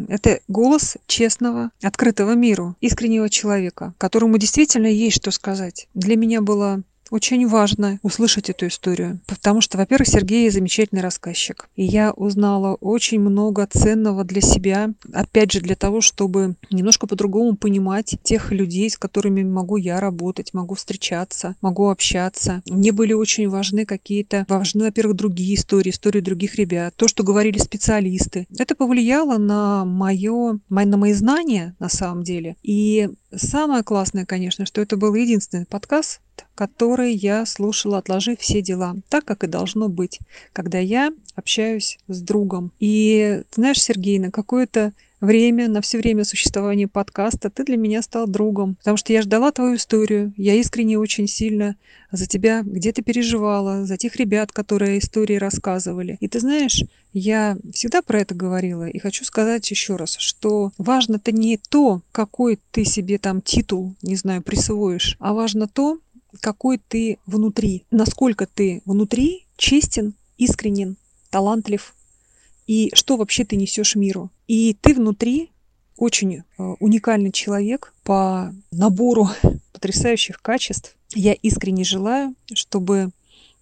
это 0.09 0.39
голос 0.47 0.97
честного, 1.05 1.69
открытого 1.83 2.33
миру, 2.33 2.75
искреннего 2.81 3.29
человека, 3.29 3.93
которому 3.99 4.39
действительно 4.39 4.87
есть 4.87 5.17
что 5.17 5.29
сказать. 5.29 5.87
Для 5.93 6.15
меня 6.15 6.41
было 6.41 6.81
очень 7.09 7.47
важно 7.47 7.99
услышать 8.01 8.49
эту 8.49 8.67
историю, 8.67 9.19
потому 9.27 9.61
что, 9.61 9.77
во-первых, 9.77 10.07
Сергей 10.07 10.49
замечательный 10.49 11.01
рассказчик. 11.01 11.69
И 11.75 11.83
я 11.83 12.11
узнала 12.11 12.75
очень 12.75 13.19
много 13.19 13.67
ценного 13.67 14.23
для 14.23 14.41
себя, 14.41 14.93
опять 15.13 15.51
же, 15.51 15.61
для 15.61 15.75
того, 15.75 16.01
чтобы 16.01 16.55
немножко 16.69 17.07
по-другому 17.07 17.55
понимать 17.55 18.17
тех 18.23 18.51
людей, 18.51 18.89
с 18.89 18.97
которыми 18.97 19.43
могу 19.43 19.77
я 19.77 19.99
работать, 19.99 20.53
могу 20.53 20.75
встречаться, 20.75 21.55
могу 21.61 21.89
общаться. 21.89 22.61
Мне 22.67 22.91
были 22.91 23.13
очень 23.13 23.49
важны 23.49 23.85
какие-то, 23.85 24.45
важны, 24.49 24.85
во-первых, 24.85 25.15
другие 25.15 25.55
истории, 25.55 25.89
истории 25.89 26.21
других 26.21 26.55
ребят, 26.55 26.95
то, 26.95 27.07
что 27.07 27.23
говорили 27.23 27.57
специалисты. 27.57 28.47
Это 28.57 28.75
повлияло 28.75 29.37
на 29.37 29.85
мое, 29.85 30.59
на 30.69 30.97
мои 30.97 31.13
знания, 31.13 31.75
на 31.79 31.89
самом 31.89 32.23
деле. 32.23 32.55
И 32.63 33.09
самое 33.37 33.83
классное, 33.83 34.25
конечно, 34.25 34.65
что 34.65 34.81
это 34.81 34.97
был 34.97 35.13
единственный 35.15 35.65
подкаст, 35.65 36.21
который 36.55 37.13
я 37.13 37.45
слушала, 37.45 37.97
отложив 37.99 38.39
все 38.39 38.61
дела, 38.61 38.95
так 39.09 39.25
как 39.25 39.43
и 39.43 39.47
должно 39.47 39.89
быть, 39.89 40.19
когда 40.53 40.79
я 40.79 41.11
общаюсь 41.35 41.99
с 42.07 42.21
другом. 42.21 42.71
И, 42.79 43.41
знаешь, 43.53 43.81
Сергей, 43.81 44.19
на 44.19 44.31
какое-то 44.31 44.93
время, 45.21 45.67
на 45.67 45.81
все 45.81 45.97
время 45.97 46.23
существования 46.23 46.87
подкаста, 46.87 47.49
ты 47.49 47.63
для 47.63 47.77
меня 47.77 48.01
стал 48.01 48.27
другом, 48.27 48.75
потому 48.75 48.97
что 48.97 49.13
я 49.13 49.21
ждала 49.21 49.51
твою 49.51 49.75
историю, 49.75 50.33
я 50.37 50.55
искренне 50.55 50.97
очень 50.97 51.27
сильно 51.27 51.75
за 52.11 52.27
тебя 52.27 52.61
где-то 52.63 53.01
переживала, 53.01 53.85
за 53.85 53.97
тех 53.97 54.15
ребят, 54.15 54.51
которые 54.51 54.99
истории 54.99 55.35
рассказывали. 55.35 56.17
И 56.19 56.27
ты 56.27 56.39
знаешь, 56.39 56.83
я 57.13 57.57
всегда 57.73 58.01
про 58.01 58.21
это 58.21 58.35
говорила 58.35 58.87
и 58.87 58.99
хочу 58.99 59.25
сказать 59.25 59.69
еще 59.71 59.95
раз, 59.95 60.15
что 60.17 60.71
важно-то 60.77 61.31
не 61.31 61.57
то, 61.57 62.01
какой 62.11 62.59
ты 62.71 62.85
себе 62.85 63.17
там 63.17 63.41
титул, 63.41 63.95
не 64.01 64.15
знаю, 64.15 64.41
присвоишь, 64.41 65.17
а 65.19 65.33
важно 65.33 65.67
то, 65.67 65.99
какой 66.41 66.77
ты 66.77 67.17
внутри, 67.25 67.83
насколько 67.91 68.45
ты 68.45 68.81
внутри 68.85 69.45
честен, 69.57 70.13
искренен, 70.37 70.97
талантлив, 71.29 71.93
и 72.67 72.91
что 72.93 73.17
вообще 73.17 73.45
ты 73.45 73.55
несешь 73.55 73.95
миру. 73.95 74.31
И 74.47 74.75
ты 74.79 74.93
внутри 74.93 75.51
очень 75.97 76.35
э, 76.35 76.41
уникальный 76.57 77.31
человек 77.31 77.93
по 78.03 78.53
набору 78.71 79.29
потрясающих 79.73 80.41
качеств. 80.41 80.95
Я 81.13 81.33
искренне 81.33 81.83
желаю, 81.83 82.35
чтобы 82.53 83.11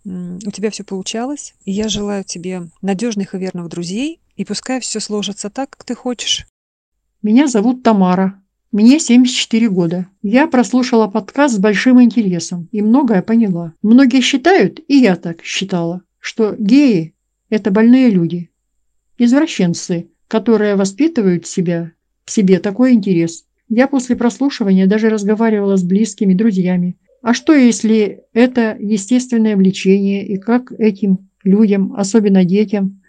у 0.05 0.51
тебя 0.51 0.69
все 0.69 0.83
получалось. 0.83 1.53
И 1.65 1.71
я 1.71 1.87
желаю 1.87 2.23
тебе 2.23 2.67
надежных 2.81 3.35
и 3.35 3.37
верных 3.37 3.69
друзей. 3.69 4.19
И 4.35 4.45
пускай 4.45 4.79
все 4.79 4.99
сложится 4.99 5.49
так, 5.49 5.71
как 5.71 5.83
ты 5.83 5.95
хочешь. 5.95 6.45
Меня 7.21 7.47
зовут 7.47 7.83
Тамара. 7.83 8.41
Мне 8.71 8.99
74 8.99 9.69
года. 9.69 10.07
Я 10.23 10.47
прослушала 10.47 11.07
подкаст 11.07 11.55
с 11.55 11.59
большим 11.59 12.01
интересом 12.01 12.67
и 12.71 12.81
многое 12.81 13.21
поняла. 13.21 13.73
Многие 13.83 14.21
считают, 14.21 14.79
и 14.87 14.97
я 14.97 15.15
так 15.15 15.43
считала, 15.43 16.01
что 16.19 16.55
геи– 16.57 17.13
это 17.49 17.69
больные 17.69 18.09
люди, 18.09 18.49
Извращенцы, 19.17 20.09
которые 20.27 20.75
воспитывают 20.75 21.45
себя, 21.45 21.91
в 22.25 22.31
себе 22.31 22.59
такой 22.59 22.93
интерес. 22.93 23.45
Я 23.69 23.87
после 23.87 24.15
прослушивания 24.15 24.87
даже 24.87 25.09
разговаривала 25.09 25.77
с 25.77 25.83
близкими, 25.83 26.33
друзьями. 26.33 26.97
А 27.21 27.33
что, 27.33 27.53
если 27.53 28.21
это 28.33 28.75
естественное 28.79 29.55
влечение, 29.55 30.25
и 30.25 30.37
как 30.37 30.71
этим 30.73 31.29
людям, 31.43 31.93
особенно 31.95 32.43
детям, 32.43 33.01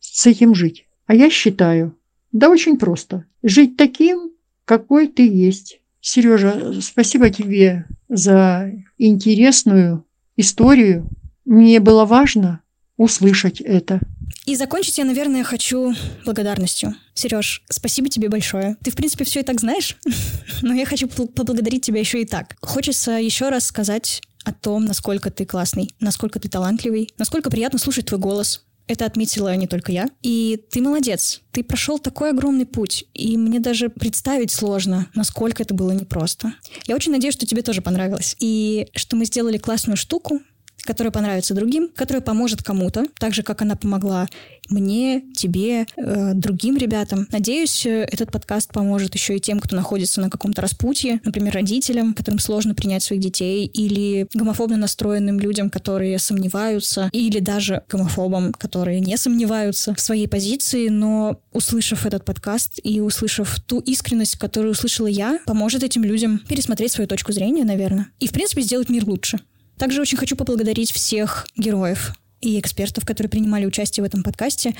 с 0.00 0.26
этим 0.26 0.54
жить? 0.54 0.86
А 1.06 1.14
я 1.14 1.30
считаю, 1.30 1.96
да 2.32 2.48
очень 2.48 2.78
просто. 2.78 3.26
Жить 3.42 3.76
таким, 3.76 4.32
какой 4.64 5.08
ты 5.08 5.26
есть. 5.28 5.80
Сережа, 6.00 6.80
спасибо 6.80 7.30
тебе 7.30 7.86
за 8.08 8.72
интересную 8.98 10.04
историю. 10.36 11.08
Мне 11.44 11.80
было 11.80 12.04
важно 12.04 12.62
услышать 12.96 13.60
это. 13.60 14.00
И 14.46 14.56
закончить 14.56 14.98
я, 14.98 15.04
наверное, 15.04 15.44
хочу 15.44 15.94
благодарностью. 16.24 16.94
Сереж, 17.14 17.62
спасибо 17.68 18.08
тебе 18.08 18.28
большое. 18.28 18.76
Ты, 18.82 18.90
в 18.90 18.96
принципе, 18.96 19.24
все 19.24 19.40
и 19.40 19.42
так 19.42 19.60
знаешь, 19.60 19.96
но 20.62 20.74
я 20.74 20.86
хочу 20.86 21.08
поблагодарить 21.08 21.84
тебя 21.84 22.00
еще 22.00 22.22
и 22.22 22.24
так. 22.24 22.56
Хочется 22.60 23.12
еще 23.12 23.48
раз 23.50 23.66
сказать 23.66 24.22
о 24.44 24.52
том, 24.52 24.84
насколько 24.84 25.30
ты 25.30 25.44
классный, 25.44 25.94
насколько 26.00 26.40
ты 26.40 26.48
талантливый, 26.48 27.10
насколько 27.18 27.50
приятно 27.50 27.78
слушать 27.78 28.06
твой 28.06 28.20
голос. 28.20 28.64
Это 28.86 29.04
отметила 29.04 29.54
не 29.54 29.68
только 29.68 29.92
я. 29.92 30.08
И 30.20 30.64
ты 30.68 30.80
молодец. 30.82 31.42
Ты 31.52 31.62
прошел 31.62 32.00
такой 32.00 32.30
огромный 32.30 32.66
путь. 32.66 33.04
И 33.14 33.36
мне 33.36 33.60
даже 33.60 33.88
представить 33.88 34.50
сложно, 34.50 35.08
насколько 35.14 35.62
это 35.62 35.74
было 35.74 35.92
непросто. 35.92 36.54
Я 36.88 36.96
очень 36.96 37.12
надеюсь, 37.12 37.34
что 37.34 37.46
тебе 37.46 37.62
тоже 37.62 37.82
понравилось. 37.82 38.34
И 38.40 38.88
что 38.96 39.14
мы 39.14 39.26
сделали 39.26 39.58
классную 39.58 39.96
штуку, 39.96 40.40
которая 40.82 41.12
понравится 41.12 41.54
другим, 41.54 41.88
которая 41.94 42.22
поможет 42.22 42.62
кому-то, 42.62 43.04
так 43.18 43.34
же, 43.34 43.42
как 43.42 43.62
она 43.62 43.76
помогла 43.76 44.28
мне, 44.70 45.22
тебе, 45.34 45.86
э, 45.96 46.32
другим 46.34 46.76
ребятам. 46.76 47.26
Надеюсь, 47.32 47.84
э, 47.86 48.06
этот 48.10 48.30
подкаст 48.30 48.72
поможет 48.72 49.14
еще 49.14 49.36
и 49.36 49.40
тем, 49.40 49.60
кто 49.60 49.76
находится 49.76 50.20
на 50.20 50.30
каком-то 50.30 50.62
распутье, 50.62 51.20
например, 51.24 51.54
родителям, 51.54 52.14
которым 52.14 52.38
сложно 52.38 52.74
принять 52.74 53.02
своих 53.02 53.20
детей, 53.20 53.66
или 53.66 54.28
гомофобно 54.32 54.76
настроенным 54.76 55.40
людям, 55.40 55.70
которые 55.70 56.18
сомневаются, 56.18 57.10
или 57.12 57.40
даже 57.40 57.82
гомофобам, 57.88 58.52
которые 58.52 59.00
не 59.00 59.16
сомневаются 59.16 59.94
в 59.94 60.00
своей 60.00 60.28
позиции, 60.28 60.88
но 60.88 61.40
услышав 61.52 62.06
этот 62.06 62.24
подкаст 62.24 62.78
и 62.82 63.00
услышав 63.00 63.58
ту 63.60 63.80
искренность, 63.80 64.36
которую 64.36 64.72
услышала 64.72 65.08
я, 65.08 65.38
поможет 65.46 65.82
этим 65.82 66.04
людям 66.04 66.40
пересмотреть 66.48 66.92
свою 66.92 67.08
точку 67.08 67.32
зрения, 67.32 67.64
наверное, 67.64 68.08
и, 68.20 68.28
в 68.28 68.32
принципе, 68.32 68.62
сделать 68.62 68.88
мир 68.88 69.04
лучше. 69.06 69.40
Также 69.80 70.02
очень 70.02 70.18
хочу 70.18 70.36
поблагодарить 70.36 70.92
всех 70.92 71.46
героев 71.56 72.12
и 72.42 72.60
экспертов, 72.60 73.06
которые 73.06 73.30
принимали 73.30 73.64
участие 73.64 74.04
в 74.04 74.06
этом 74.06 74.22
подкасте. 74.22 74.76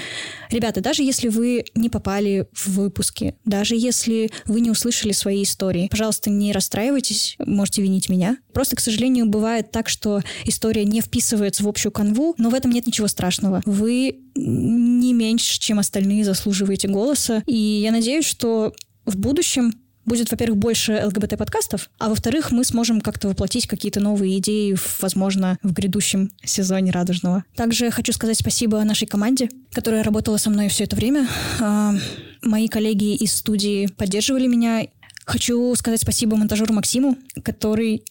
Ребята, 0.51 0.83
даже 0.83 1.03
если 1.03 1.29
вы 1.29 1.65
не 1.75 1.89
попали 1.89 2.49
в 2.53 2.69
выпуски, 2.69 3.35
даже 3.47 3.77
если 3.77 4.31
вы 4.45 4.61
не 4.61 4.71
услышали 4.71 5.13
свои 5.13 5.43
истории, 5.43 5.89
пожалуйста, 5.91 6.29
не 6.29 6.53
расстраивайтесь, 6.53 7.37
можете 7.39 7.81
винить 7.81 8.11
меня. 8.11 8.37
Просто, 8.53 8.77
к 8.77 8.81
сожалению, 8.81 9.25
бывает 9.25 9.71
так, 9.71 9.89
что 9.89 10.21
история 10.45 10.85
не 10.85 11.01
вписывается 11.01 11.65
в 11.65 11.69
общую 11.69 11.93
канву, 11.93 12.35
но 12.37 12.51
в 12.51 12.55
этом 12.55 12.71
нет 12.71 12.87
ничего 12.87 13.09
страшного. 13.09 13.63
Вы 13.65 14.21
не 14.35 15.15
меньше, 15.15 15.59
чем 15.59 15.79
остальные, 15.79 16.27
заслуживаете 16.27 16.89
голоса, 16.89 17.43
и 17.47 17.57
я 17.57 17.91
надеюсь, 17.91 18.27
что 18.27 18.75
в 19.07 19.17
будущем 19.17 19.73
будет, 20.11 20.29
во-первых, 20.33 20.59
больше 20.59 21.01
ЛГБТ-подкастов, 21.07 21.89
а 21.99 22.09
во-вторых, 22.09 22.51
мы 22.51 22.65
сможем 22.65 23.01
как-то 23.01 23.29
воплотить 23.29 23.69
какие-то 23.69 24.01
новые 24.01 24.39
идеи, 24.39 24.77
возможно, 25.01 25.57
в 25.63 25.73
грядущем 25.73 26.33
сезоне 26.43 26.91
«Радужного». 26.91 27.45
Также 27.55 27.93
хочу 27.93 28.13
сказать 28.13 28.37
спасибо 28.37 28.83
нашей 28.83 29.07
команде, 29.07 29.49
которая 29.73 30.03
работала 30.03 30.37
со 30.37 30.51
мной 30.51 30.69
все 30.69 30.83
это 30.83 30.97
время. 30.97 31.29
А, 31.61 31.95
мои 32.43 32.67
коллеги 32.67 33.15
из 33.15 33.33
студии 33.33 33.87
поддерживали 33.87 34.49
меня. 34.49 34.89
Хочу 35.27 35.73
сказать 35.77 36.01
спасибо 36.01 36.37
монтажеру 36.37 36.75
Максиму, 36.75 37.17
который 37.45 38.03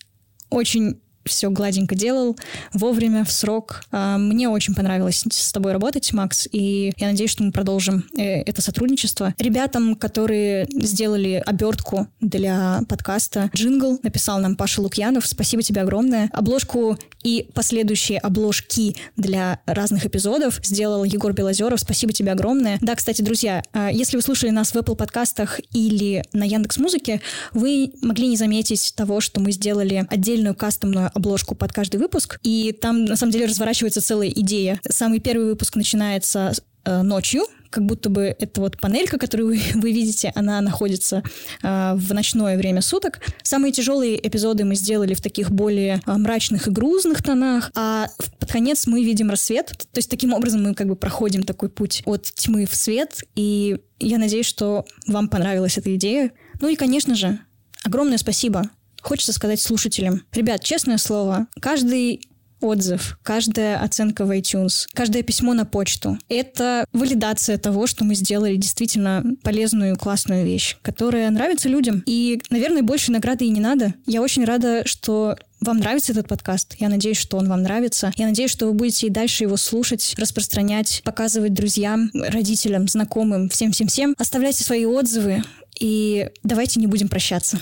очень 0.50 1.02
все 1.30 1.50
гладенько 1.50 1.96
делал, 1.96 2.36
вовремя, 2.74 3.24
в 3.24 3.32
срок. 3.32 3.84
А, 3.92 4.18
мне 4.18 4.50
очень 4.50 4.76
понравилось 4.76 5.24
с 5.30 5.52
тобой 5.52 5.72
работать, 5.72 6.12
Макс, 6.14 6.48
и 6.52 6.92
я 6.98 7.08
надеюсь, 7.08 7.32
что 7.32 7.44
мы 7.44 7.52
продолжим 7.52 8.06
э, 8.18 8.42
это 8.42 8.62
сотрудничество. 8.62 9.34
Ребятам, 9.38 9.96
которые 9.96 10.68
сделали 10.70 11.42
обертку 11.46 12.08
для 12.20 12.82
подкаста, 12.90 13.50
джингл 13.56 14.00
написал 14.04 14.40
нам 14.40 14.56
Паша 14.56 14.82
Лукьянов. 14.82 15.26
Спасибо 15.26 15.64
тебе 15.64 15.82
огромное. 15.82 16.30
Обложку 16.34 16.98
и 17.24 17.50
последующие 17.54 18.18
обложки 18.20 18.96
для 19.18 19.60
разных 19.66 20.06
эпизодов 20.06 20.60
сделал 20.64 21.04
Егор 21.04 21.34
Белозеров. 21.34 21.80
Спасибо 21.80 22.14
тебе 22.14 22.32
огромное. 22.32 22.78
Да, 22.82 22.96
кстати, 22.96 23.22
друзья, 23.22 23.64
а, 23.74 23.92
если 23.92 24.16
вы 24.16 24.22
слушали 24.22 24.50
нас 24.50 24.72
в 24.72 24.76
Apple 24.76 24.96
подкастах 24.96 25.60
или 25.74 26.24
на 26.34 26.44
Яндекс 26.44 26.78
Музыке, 26.78 27.22
вы 27.54 27.92
могли 28.02 28.28
не 28.28 28.38
заметить 28.38 28.94
того, 28.96 29.22
что 29.22 29.40
мы 29.40 29.52
сделали 29.52 30.08
отдельную 30.10 30.56
кастомную 30.56 31.12
обложку 31.20 31.56
под 31.56 31.72
каждый 31.72 31.98
выпуск, 31.98 32.40
и 32.44 32.72
там 32.72 33.06
на 33.06 33.16
самом 33.16 33.32
деле 33.32 33.46
разворачивается 33.46 34.02
целая 34.02 34.30
идея. 34.30 34.80
Самый 34.90 35.20
первый 35.20 35.46
выпуск 35.46 35.76
начинается 35.76 36.54
э, 36.86 37.02
ночью, 37.02 37.44
как 37.70 37.86
будто 37.86 38.10
бы 38.10 38.36
эта 38.40 38.62
вот 38.62 38.80
панелька, 38.80 39.18
которую 39.18 39.50
вы, 39.50 39.62
вы 39.76 39.92
видите, 39.92 40.32
она 40.36 40.62
находится 40.62 41.24
э, 41.62 41.94
в 41.96 42.14
ночное 42.14 42.58
время 42.58 42.82
суток. 42.82 43.20
Самые 43.44 43.72
тяжелые 43.72 44.28
эпизоды 44.28 44.66
мы 44.66 44.76
сделали 44.76 45.14
в 45.14 45.22
таких 45.22 45.52
более 45.52 46.02
э, 46.06 46.14
мрачных 46.14 46.68
и 46.68 46.72
грузных 46.72 47.22
тонах, 47.24 47.72
а 47.76 48.08
под 48.40 48.52
конец 48.52 48.88
мы 48.88 49.04
видим 49.04 49.30
рассвет. 49.30 49.68
То 49.68 49.98
есть 49.98 50.10
таким 50.10 50.34
образом 50.34 50.64
мы 50.64 50.74
как 50.74 50.88
бы 50.88 50.96
проходим 50.96 51.44
такой 51.44 51.70
путь 51.70 52.02
от 52.06 52.24
тьмы 52.24 52.66
в 52.66 52.76
свет, 52.76 53.24
и 53.36 53.80
я 54.00 54.18
надеюсь, 54.18 54.46
что 54.46 54.86
вам 55.08 55.28
понравилась 55.28 55.78
эта 55.78 55.94
идея. 55.96 56.32
Ну 56.62 56.70
и, 56.70 56.76
конечно 56.76 57.16
же, 57.16 57.40
огромное 57.84 58.18
спасибо 58.18 58.70
Хочется 59.02 59.34
сказать 59.34 59.62
слушателям. 59.62 60.24
Ребят, 60.34 60.64
честное 60.64 60.98
слово, 60.98 61.48
каждый 61.60 62.22
отзыв, 62.62 63.18
каждая 63.24 63.82
оценка 63.82 64.26
в 64.26 64.32
iTunes, 64.32 64.86
каждое 64.94 65.24
письмо 65.24 65.54
на 65.54 65.66
почту. 65.66 66.18
Это 66.28 66.86
валидация 66.92 67.58
того, 67.58 67.88
что 67.88 68.04
мы 68.04 68.16
сделали 68.16 68.56
действительно 68.56 69.24
полезную, 69.44 69.98
классную 69.98 70.46
вещь, 70.46 70.78
которая 70.82 71.30
нравится 71.30 71.70
людям. 71.70 72.04
И, 72.06 72.42
наверное, 72.50 72.82
больше 72.82 73.12
награды 73.12 73.46
и 73.46 73.50
не 73.50 73.60
надо. 73.60 73.94
Я 74.06 74.22
очень 74.22 74.46
рада, 74.46 74.86
что 74.86 75.38
вам 75.62 75.78
нравится 75.78 76.14
этот 76.14 76.28
подкаст. 76.28 76.76
Я 76.80 76.90
надеюсь, 76.90 77.18
что 77.18 77.38
он 77.38 77.50
вам 77.50 77.64
нравится. 77.64 78.12
Я 78.16 78.28
надеюсь, 78.28 78.52
что 78.52 78.68
вы 78.68 78.74
будете 78.74 79.08
и 79.08 79.10
дальше 79.10 79.44
его 79.44 79.58
слушать, 79.58 80.16
распространять, 80.18 81.02
показывать 81.04 81.54
друзьям, 81.54 82.12
родителям, 82.14 82.88
знакомым, 82.88 83.50
всем-всем-всем. 83.50 84.16
Оставляйте 84.18 84.64
свои 84.64 84.86
отзывы 84.86 85.44
и 85.80 86.30
давайте 86.44 86.80
не 86.80 86.88
будем 86.88 87.10
прощаться. 87.10 87.60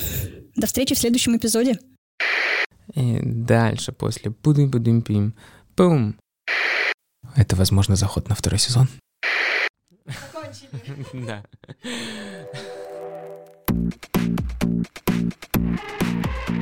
До 0.58 0.66
встречи 0.66 0.96
в 0.96 1.00
следующем 1.00 1.38
эпизоде. 1.38 1.80
И 2.96 3.20
дальше, 3.24 3.92
после 3.92 4.32
будым 4.32 4.72
будым 4.72 5.04
пим 5.04 5.36
пум 5.76 6.16
Это, 7.36 7.56
возможно, 7.56 7.96
заход 7.96 8.28
на 8.28 8.36
второй 8.36 8.60
сезон. 8.60 8.88
Закончили. 10.06 11.28
Да. 11.28 11.44
Thank 13.70 13.94
you. 16.50 16.57